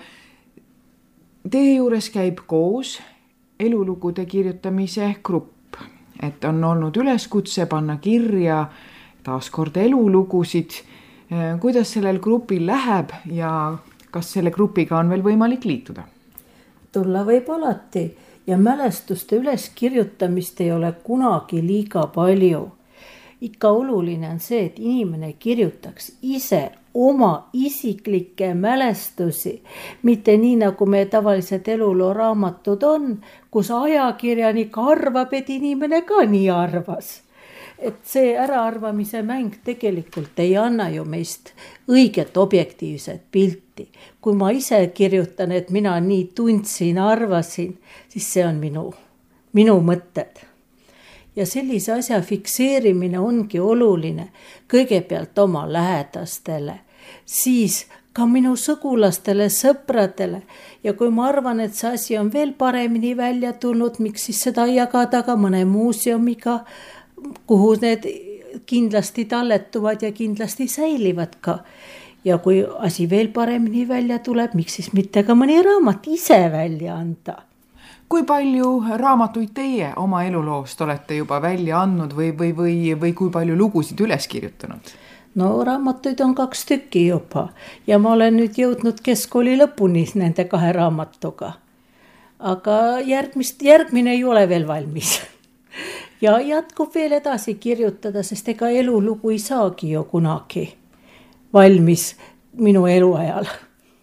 Teie 1.50 1.74
juures 1.74 2.06
käib 2.14 2.44
koos 2.46 2.98
elulugude 3.58 4.26
kirjutamise 4.26 5.08
grupp, 5.24 5.80
et 6.22 6.44
on 6.44 6.62
olnud 6.64 6.96
üleskutse 7.02 7.66
panna 7.66 7.96
kirja 7.96 8.66
taaskord 9.26 9.76
elulugusid. 9.76 10.70
kuidas 11.60 11.92
sellel 11.92 12.18
grupil 12.18 12.66
läheb 12.66 13.10
ja 13.26 13.50
kas 14.10 14.32
selle 14.32 14.50
grupiga 14.50 14.98
on 14.98 15.10
veel 15.10 15.22
võimalik 15.22 15.64
liituda? 15.64 16.06
tulla 16.92 17.24
võib 17.26 17.50
alati 17.52 18.06
ja 18.46 18.56
mälestuste 18.58 19.36
üleskirjutamist 19.36 20.60
ei 20.60 20.72
ole 20.72 20.92
kunagi 21.02 21.66
liiga 21.66 22.06
palju. 22.06 22.68
ikka 23.40 23.68
oluline 23.70 24.30
on 24.30 24.40
see, 24.40 24.64
et 24.66 24.78
inimene 24.78 25.32
kirjutaks 25.32 26.12
ise 26.22 26.70
oma 26.98 27.48
isiklikke 27.52 28.54
mälestusi, 28.54 29.62
mitte 30.02 30.34
nii, 30.36 30.56
nagu 30.64 30.86
meie 30.86 31.06
tavalised 31.06 31.68
elulooraamatud 31.70 32.82
on, 32.82 33.12
kus 33.54 33.70
ajakirjanik 33.70 34.78
arvab, 34.78 35.32
et 35.38 35.50
inimene 35.50 36.02
ka 36.02 36.26
nii 36.26 36.50
arvas. 36.50 37.22
et 37.78 37.98
see 38.02 38.32
äraarvamise 38.34 39.20
mäng 39.22 39.52
tegelikult 39.64 40.40
ei 40.42 40.56
anna 40.58 40.88
ju 40.90 41.04
meist 41.04 41.52
õiget 41.86 42.36
objektiivset 42.36 43.22
pilti. 43.30 43.88
kui 44.20 44.34
ma 44.34 44.50
ise 44.50 44.86
kirjutan, 44.94 45.52
et 45.52 45.70
mina 45.70 46.00
nii 46.00 46.32
tundsin, 46.34 46.98
arvasin, 46.98 47.78
siis 48.08 48.32
see 48.32 48.46
on 48.46 48.58
minu, 48.58 48.94
minu 49.52 49.78
mõtted 49.80 50.48
ja 51.38 51.46
sellise 51.46 51.92
asja 51.92 52.18
fikseerimine 52.22 53.18
ongi 53.18 53.60
oluline 53.60 54.28
kõigepealt 54.70 55.38
oma 55.38 55.62
lähedastele, 55.72 56.80
siis 57.26 57.86
ka 58.12 58.26
minu 58.26 58.56
sugulastele, 58.58 59.46
sõpradele 59.52 60.42
ja 60.82 60.94
kui 60.98 61.10
ma 61.14 61.28
arvan, 61.30 61.60
et 61.62 61.76
see 61.78 61.90
asi 61.94 62.16
on 62.18 62.32
veel 62.32 62.54
paremini 62.58 63.14
välja 63.16 63.52
tulnud, 63.52 64.00
miks 64.02 64.28
siis 64.28 64.40
seda 64.48 64.66
jagada 64.70 65.22
ka 65.26 65.36
mõne 65.38 65.64
muuseumiga, 65.68 66.60
kuhu 67.46 67.74
need 67.82 68.08
kindlasti 68.66 69.26
talletuvad 69.30 70.02
ja 70.02 70.12
kindlasti 70.12 70.68
säilivad 70.68 71.38
ka. 71.40 71.58
ja 72.24 72.38
kui 72.42 72.64
asi 72.78 73.06
veel 73.10 73.28
paremini 73.32 73.88
välja 73.88 74.18
tuleb, 74.18 74.54
miks 74.58 74.74
siis 74.74 74.92
mitte 74.92 75.22
ka 75.22 75.36
mõni 75.38 75.60
raamat 75.62 76.08
ise 76.10 76.40
välja 76.52 76.96
anda 76.96 77.42
kui 78.08 78.24
palju 78.24 78.68
raamatuid 78.96 79.50
teie 79.54 79.92
oma 79.96 80.24
eluloost 80.24 80.80
olete 80.80 81.20
juba 81.20 81.42
välja 81.44 81.82
andnud 81.82 82.14
või, 82.16 82.32
või, 82.38 82.54
või, 82.56 82.76
või 83.00 83.12
kui 83.12 83.30
palju 83.30 83.56
lugusid 83.56 84.00
üles 84.00 84.28
kirjutanud? 84.28 84.94
No 85.38 85.64
raamatuid 85.64 86.20
on 86.20 86.34
kaks 86.34 86.66
tükki 86.66 87.06
juba. 87.06 87.48
Ja 87.86 87.98
ma 87.98 88.12
olen 88.16 88.36
nüüd 88.40 88.58
jõudnud 88.58 89.00
keskkooli 89.04 89.56
lõpuni 89.60 90.04
nende 90.18 90.48
kahe 90.50 90.72
raamatuga. 90.72 91.52
aga 92.38 93.00
järgmist, 93.02 93.62
järgmine 93.62 94.12
ei 94.14 94.24
ole 94.24 94.48
veel 94.48 94.66
valmis. 94.66 95.20
Ja 96.20 96.40
jätkub 96.42 96.94
veel 96.94 97.12
edasi 97.14 97.52
kirjutada, 97.54 98.24
sest 98.26 98.48
ega 98.48 98.68
elulugu 98.74 99.30
ei 99.30 99.38
saagi 99.38 99.92
ju 99.92 100.00
kunagi 100.04 100.64
valmis 101.54 102.16
minu 102.58 102.86
eluajal. 102.86 103.46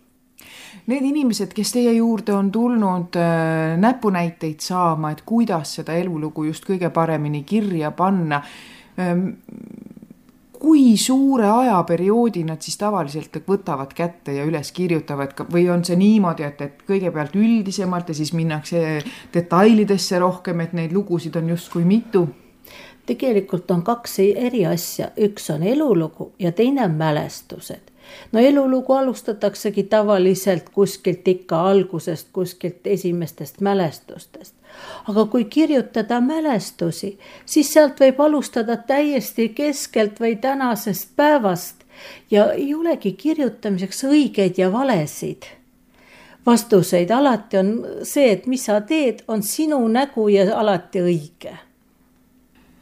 Need 0.88 1.04
inimesed, 1.10 1.52
kes 1.52 1.74
teie 1.76 1.92
juurde 1.98 2.32
on 2.34 2.52
tulnud 2.52 3.18
äh, 3.20 3.76
näpunäiteid 3.78 4.64
saama, 4.64 5.12
et 5.12 5.26
kuidas 5.26 5.76
seda 5.76 5.98
elulugu 6.00 6.46
just 6.48 6.64
kõige 6.64 6.90
paremini 6.90 7.44
kirja 7.44 7.92
panna 7.92 8.42
ähm,, 9.00 9.28
kui 10.66 10.98
suure 10.98 11.46
ajaperioodi 11.46 12.42
nad 12.48 12.64
siis 12.66 12.80
tavaliselt 12.82 13.38
võtavad 13.46 13.92
kätte 13.94 14.34
ja 14.34 14.46
üles 14.50 14.72
kirjutavad 14.74 15.44
või 15.54 15.68
on 15.70 15.84
see 15.86 15.98
niimoodi, 16.00 16.46
et, 16.48 16.62
et 16.66 16.80
kõigepealt 16.88 17.36
üldisemalt 17.38 18.10
ja 18.10 18.16
siis 18.18 18.34
minnakse 18.34 18.82
detailidesse 19.34 20.18
rohkem, 20.20 20.64
et 20.66 20.74
neid 20.74 20.96
lugusid 20.96 21.38
on 21.38 21.54
justkui 21.54 21.86
mitu? 21.86 22.26
tegelikult 23.06 23.70
on 23.70 23.84
kaks 23.86 24.18
eri 24.26 24.64
asja, 24.66 25.12
üks 25.22 25.52
on 25.54 25.62
elulugu 25.62 26.32
ja 26.42 26.50
teine 26.52 26.88
on 26.90 26.98
mälestused 26.98 27.94
no 28.32 28.42
elulugu 28.42 28.94
alustataksegi 28.94 29.84
tavaliselt 29.84 30.70
kuskilt 30.74 31.28
ikka 31.28 31.62
algusest, 31.70 32.34
kuskilt 32.34 32.88
esimestest 32.88 33.62
mälestustest. 33.62 34.56
Aga 35.10 35.26
kui 35.26 35.46
kirjutada 35.46 36.22
mälestusi, 36.22 37.18
siis 37.46 37.74
sealt 37.74 38.00
võib 38.00 38.22
alustada 38.22 38.78
täiesti 38.78 39.50
keskelt 39.50 40.20
või 40.20 40.36
tänasest 40.42 41.16
päevast 41.16 41.86
ja 42.32 42.52
ei 42.54 42.74
olegi 42.76 43.12
kirjutamiseks 43.12 44.04
õigeid 44.04 44.58
ja 44.58 44.72
valesid 44.72 45.46
vastuseid, 46.46 47.10
alati 47.12 47.58
on 47.58 47.72
see, 48.04 48.32
et 48.32 48.46
mis 48.48 48.66
sa 48.66 48.80
teed, 48.86 49.24
on 49.28 49.44
sinu 49.44 49.80
nägu 49.88 50.28
ja 50.30 50.48
alati 50.60 51.02
õige. 51.02 51.58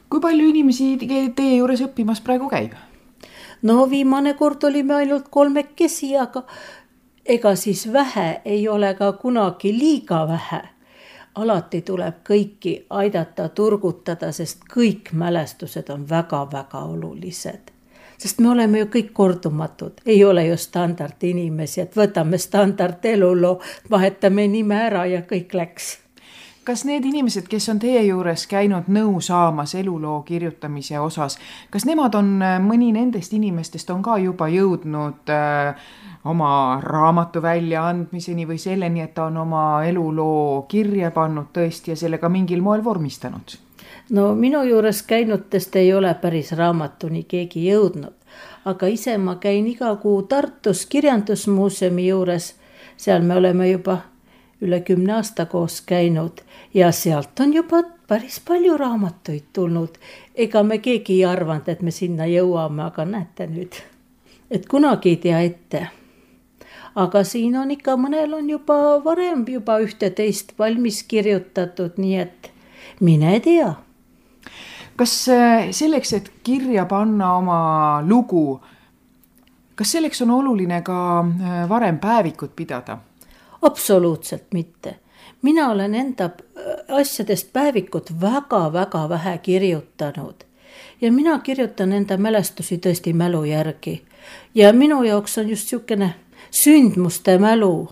kui 0.09 0.21
palju 0.21 0.49
inimesi 0.49 0.91
teie 1.35 1.55
juures 1.55 1.81
õppimas 1.81 2.21
praegu 2.21 2.49
käib? 2.49 2.73
no 3.63 3.89
viimane 3.89 4.33
kord 4.33 4.63
olime 4.63 4.93
ainult 4.93 5.29
kolmekesi, 5.29 6.15
aga 6.17 6.43
ega 7.25 7.55
siis 7.55 7.87
vähe 7.93 8.41
ei 8.45 8.67
ole 8.67 8.93
ka 8.93 9.11
kunagi 9.13 9.71
liiga 9.79 10.27
vähe. 10.27 10.61
Alati 11.35 11.81
tuleb 11.81 12.21
kõiki 12.27 12.85
aidata 12.89 13.49
turgutada, 13.49 14.31
sest 14.31 14.65
kõik 14.75 15.13
mälestused 15.13 15.89
on 15.89 16.09
väga-väga 16.09 16.83
olulised. 16.85 17.71
Sest 18.17 18.39
me 18.39 18.49
oleme 18.49 18.79
ju 18.79 18.85
kõik 18.85 19.09
kordumatud, 19.13 19.99
ei 20.05 20.23
ole 20.25 20.45
ju 20.45 20.57
standardinimesi, 20.57 21.81
et 21.81 21.97
võtame 21.97 22.37
standardeluloo, 22.37 23.57
vahetame 23.91 24.47
nime 24.47 24.77
ära 24.85 25.05
ja 25.05 25.21
kõik 25.27 25.53
läks 25.53 26.02
kas 26.63 26.85
need 26.85 27.05
inimesed, 27.05 27.47
kes 27.49 27.69
on 27.69 27.79
teie 27.79 28.01
juures 28.07 28.45
käinud 28.47 28.87
nõu 28.87 29.21
saamas 29.21 29.75
eluloo 29.75 30.21
kirjutamise 30.27 30.99
osas, 30.99 31.37
kas 31.69 31.85
nemad 31.85 32.15
on, 32.15 32.35
äh, 32.41 32.59
mõni 32.63 32.91
nendest 32.95 33.33
inimestest 33.33 33.89
on 33.89 34.01
ka 34.03 34.17
juba 34.17 34.47
jõudnud 34.51 35.29
äh, 35.33 35.75
oma 36.25 36.79
raamatu 36.83 37.41
väljaandmiseni 37.41 38.47
või 38.47 38.57
selleni, 38.57 39.01
et 39.03 39.13
ta 39.13 39.27
on 39.27 39.37
oma 39.37 39.83
eluloo 39.85 40.63
kirja 40.71 41.11
pannud 41.11 41.51
tõesti 41.53 41.93
ja 41.93 41.99
selle 41.99 42.17
ka 42.17 42.29
mingil 42.29 42.61
moel 42.61 42.83
vormistanud? 42.83 43.57
no 44.09 44.33
minu 44.35 44.63
juures 44.63 45.03
käinutest 45.03 45.75
ei 45.75 45.93
ole 45.93 46.13
päris 46.21 46.51
raamatuni 46.51 47.23
keegi 47.23 47.67
jõudnud, 47.67 48.15
aga 48.65 48.87
ise 48.87 49.17
ma 49.17 49.35
käin 49.35 49.67
iga 49.67 49.95
kuu 49.95 50.23
Tartus 50.23 50.85
Kirjandusmuuseumi 50.85 52.07
juures, 52.07 52.53
seal 52.97 53.21
me 53.21 53.35
oleme 53.35 53.69
juba 53.69 53.97
üle 54.63 54.79
kümne 54.81 55.13
aasta 55.19 55.45
koos 55.45 55.81
käinud 55.81 56.41
ja 56.73 56.91
sealt 56.91 57.39
on 57.39 57.53
juba 57.53 57.83
päris 58.07 58.39
palju 58.47 58.77
raamatuid 58.77 59.43
tulnud. 59.53 59.89
ega 60.35 60.63
me 60.63 60.77
keegi 60.77 61.13
ei 61.13 61.25
arvanud, 61.25 61.67
et 61.67 61.81
me 61.81 61.91
sinna 61.91 62.25
jõuame, 62.25 62.83
aga 62.83 63.05
näete 63.05 63.47
nüüd, 63.47 63.77
et 64.51 64.65
kunagi 64.69 65.09
ei 65.09 65.17
tea 65.17 65.39
ette. 65.39 65.87
aga 66.95 67.23
siin 67.23 67.55
on 67.57 67.71
ikka, 67.71 67.95
mõnel 67.97 68.33
on 68.33 68.49
juba 68.49 69.03
varem 69.03 69.45
juba 69.47 69.79
ühte-teist 69.79 70.53
valmis 70.59 71.03
kirjutatud, 71.03 71.97
nii 71.97 72.17
et 72.17 72.51
mine 72.99 73.39
tea. 73.39 73.73
kas 74.95 75.29
äh, 75.29 75.71
selleks, 75.71 76.13
et 76.13 76.31
kirja 76.43 76.85
panna 76.85 77.35
oma 77.37 78.01
lugu, 78.05 78.61
kas 79.75 79.91
selleks 79.91 80.21
on 80.21 80.29
oluline 80.31 80.81
ka 80.81 80.99
äh, 81.19 81.69
varem 81.69 81.99
päevikut 81.99 82.55
pidada? 82.55 82.97
Absoluutselt 83.63 84.43
mitte. 84.53 84.95
mina 85.41 85.69
olen 85.71 85.95
enda 85.95 86.25
äh, 86.25 86.97
asjadest 86.99 87.53
päevikut 87.53 88.21
väga-väga 88.21 89.09
vähe 89.09 89.37
kirjutanud 89.37 90.35
ja 91.01 91.11
mina 91.11 91.39
kirjutan 91.39 91.93
enda 91.93 92.17
mälestusi 92.17 92.77
tõesti 92.77 93.13
mälu 93.13 93.43
järgi. 93.43 94.01
ja 94.55 94.73
minu 94.73 95.03
jaoks 95.03 95.37
on 95.37 95.49
just 95.49 95.71
niisugune 95.71 96.13
sündmuste 96.51 97.37
mälu. 97.37 97.89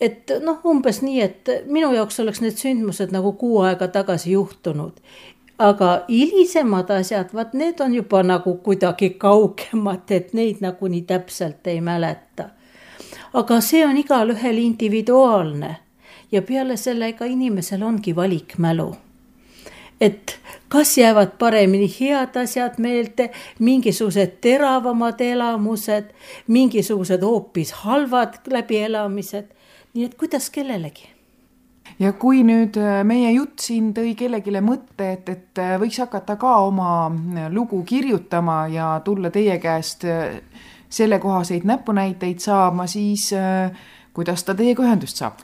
et 0.00 0.30
noh, 0.40 0.60
umbes 0.64 1.02
nii, 1.02 1.20
et 1.20 1.48
minu 1.66 1.92
jaoks 1.92 2.20
oleks 2.20 2.40
need 2.40 2.56
sündmused 2.56 3.12
nagu 3.12 3.32
kuu 3.32 3.60
aega 3.60 3.88
tagasi 3.88 4.32
juhtunud 4.32 5.00
aga 5.58 6.04
hilisemad 6.08 6.90
asjad, 6.90 7.30
vaat 7.34 7.54
need 7.54 7.80
on 7.80 7.94
juba 7.94 8.22
nagu 8.22 8.54
kuidagi 8.54 9.10
kaugemad, 9.10 10.10
et 10.10 10.32
neid 10.32 10.56
nagu 10.60 10.88
nii 10.88 11.02
täpselt 11.02 11.66
ei 11.66 11.80
mäleta 11.80 12.48
aga 13.32 13.60
see 13.60 13.84
on 13.86 13.96
igalühel 13.96 14.58
individuaalne. 14.58 15.76
Ja 16.32 16.42
peale 16.42 16.76
selle, 16.76 17.12
ega 17.12 17.24
inimesel 17.24 17.82
ongi 17.82 18.16
valikmälu. 18.16 18.94
et 20.00 20.38
kas 20.68 20.98
jäävad 20.98 21.36
paremini 21.38 21.86
head 22.00 22.36
asjad 22.36 22.74
meelde, 22.78 23.30
mingisugused 23.58 24.40
teravamad 24.40 25.20
elamused, 25.20 26.10
mingisugused 26.46 27.22
hoopis 27.22 27.72
halvad 27.72 28.40
läbielamised, 28.50 29.46
nii 29.94 30.04
et 30.04 30.14
kuidas 30.18 30.50
kellelegi? 30.50 31.14
Ja 31.98 32.10
kui 32.18 32.42
nüüd 32.42 32.74
äh, 32.80 33.02
meie 33.06 33.30
jutt 33.36 33.62
siin 33.62 33.92
tõi 33.94 34.16
kellelegi 34.18 34.60
mõtte, 34.64 35.12
et, 35.14 35.28
et 35.28 35.60
äh, 35.62 35.76
võiks 35.78 36.00
hakata 36.02 36.34
ka 36.40 36.56
oma 36.66 36.88
äh, 37.06 37.46
lugu 37.52 37.84
kirjutama 37.86 38.64
ja 38.72 38.88
tulla 39.04 39.30
teie 39.30 39.60
käest 39.62 40.06
sellekohaseid 40.94 41.64
näpunäiteid 41.64 42.38
saama, 42.38 42.86
siis 42.86 43.32
äh, 43.32 43.70
kuidas 44.14 44.44
ta 44.44 44.54
teiega 44.54 44.82
ühendust 44.82 45.22
saab? 45.22 45.40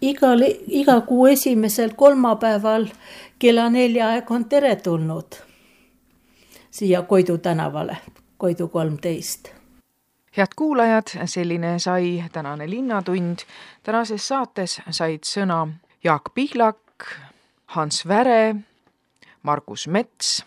igal, 0.00 0.42
iga 0.66 1.00
kuu 1.00 1.26
esimesel 1.26 1.94
kolmapäeval 1.96 2.88
kella 3.38 3.68
nelja 3.70 4.08
aeg 4.14 4.30
on 4.30 4.44
teretulnud 4.44 5.40
siia 6.70 7.02
Koidu 7.02 7.38
tänavale, 7.38 7.96
Koidu 8.38 8.68
kolmteist 8.68 9.56
head 10.36 10.52
kuulajad, 10.56 11.08
selline 11.24 11.78
sai 11.78 12.24
tänane 12.32 12.70
Linnatund. 12.70 13.38
tänases 13.82 14.28
saates 14.28 14.80
said 14.90 15.24
sõna 15.24 15.68
Jaak 16.04 16.34
Pihlak, 16.34 17.04
Hans 17.66 18.08
Väre, 18.08 18.56
Margus 19.42 19.88
Mets 19.88 20.44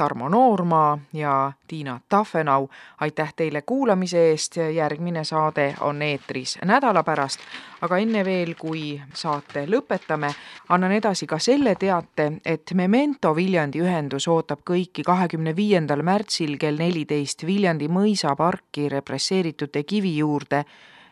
Tarmo 0.00 0.28
Noormaa 0.28 0.98
ja 1.12 1.52
Tiina 1.68 2.00
Tahvenau. 2.08 2.68
aitäh 3.00 3.32
teile 3.36 3.62
kuulamise 3.62 4.30
eest, 4.30 4.56
järgmine 4.56 5.24
saade 5.24 5.74
on 5.80 6.02
eetris 6.02 6.58
nädala 6.64 7.02
pärast, 7.02 7.40
aga 7.80 7.98
enne 7.98 8.24
veel, 8.24 8.54
kui 8.56 9.00
saate 9.14 9.66
lõpetame, 9.66 10.30
annan 10.68 10.92
edasi 10.92 11.26
ka 11.26 11.38
selle 11.38 11.74
teate, 11.74 12.32
et 12.44 12.72
Memento 12.74 13.34
Viljandi 13.36 13.82
ühendus 13.84 14.28
ootab 14.28 14.64
kõiki 14.70 15.04
kahekümne 15.04 15.52
viiendal 15.56 16.00
märtsil 16.02 16.56
kell 16.56 16.80
neliteist 16.80 17.44
Viljandi 17.46 17.88
mõisaparki 17.92 18.88
represseeritute 18.88 19.82
kivi 19.84 20.16
juurde 20.16 20.64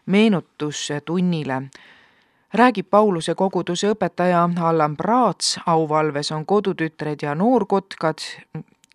meenutustunnile. 0.07 1.61
Räägib 2.55 2.89
Pauluse 2.91 3.35
koguduse 3.35 3.93
õpetaja 3.93 4.49
Allan 4.65 4.97
Praats, 4.97 5.59
auvalves 5.67 6.33
on 6.33 6.47
kodutütred 6.47 7.21
ja 7.23 7.35
noorkotkad, 7.35 8.25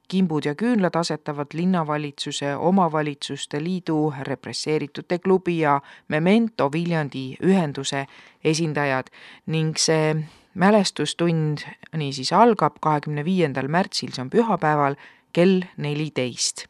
kimbud 0.07 0.45
ja 0.45 0.55
küünlad 0.55 0.95
asetavad 0.99 1.53
linnavalitsuse, 1.53 2.55
omavalitsuste 2.55 3.63
liidu, 3.63 4.13
represseeritute 4.21 5.19
klubi 5.19 5.59
ja 5.59 5.81
Memento 6.07 6.69
Viljandi 6.71 7.37
ühenduse 7.43 8.05
esindajad 8.43 9.09
ning 9.45 9.77
see 9.77 10.15
mälestustund 10.53 11.63
niisiis 11.97 12.33
algab 12.33 12.77
kahekümne 12.81 13.25
viiendal 13.25 13.67
märtsil, 13.67 14.11
see 14.13 14.21
on 14.21 14.29
pühapäeval 14.29 14.99
kell 15.33 15.63
neliteist. 15.77 16.67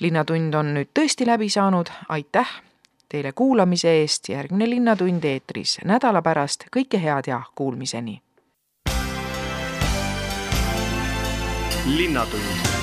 linnatund 0.00 0.54
on 0.54 0.74
nüüd 0.74 0.90
tõesti 0.98 1.26
läbi 1.26 1.48
saanud, 1.48 1.88
aitäh 2.08 2.48
teile 3.08 3.32
kuulamise 3.32 3.92
eest, 4.00 4.28
järgmine 4.28 4.70
Linnatund 4.70 5.24
eetris 5.24 5.78
nädala 5.84 6.22
pärast, 6.22 6.64
kõike 6.76 7.00
head 7.00 7.28
ja 7.28 7.42
kuulmiseni 7.54 8.20
linnatund 11.86 12.81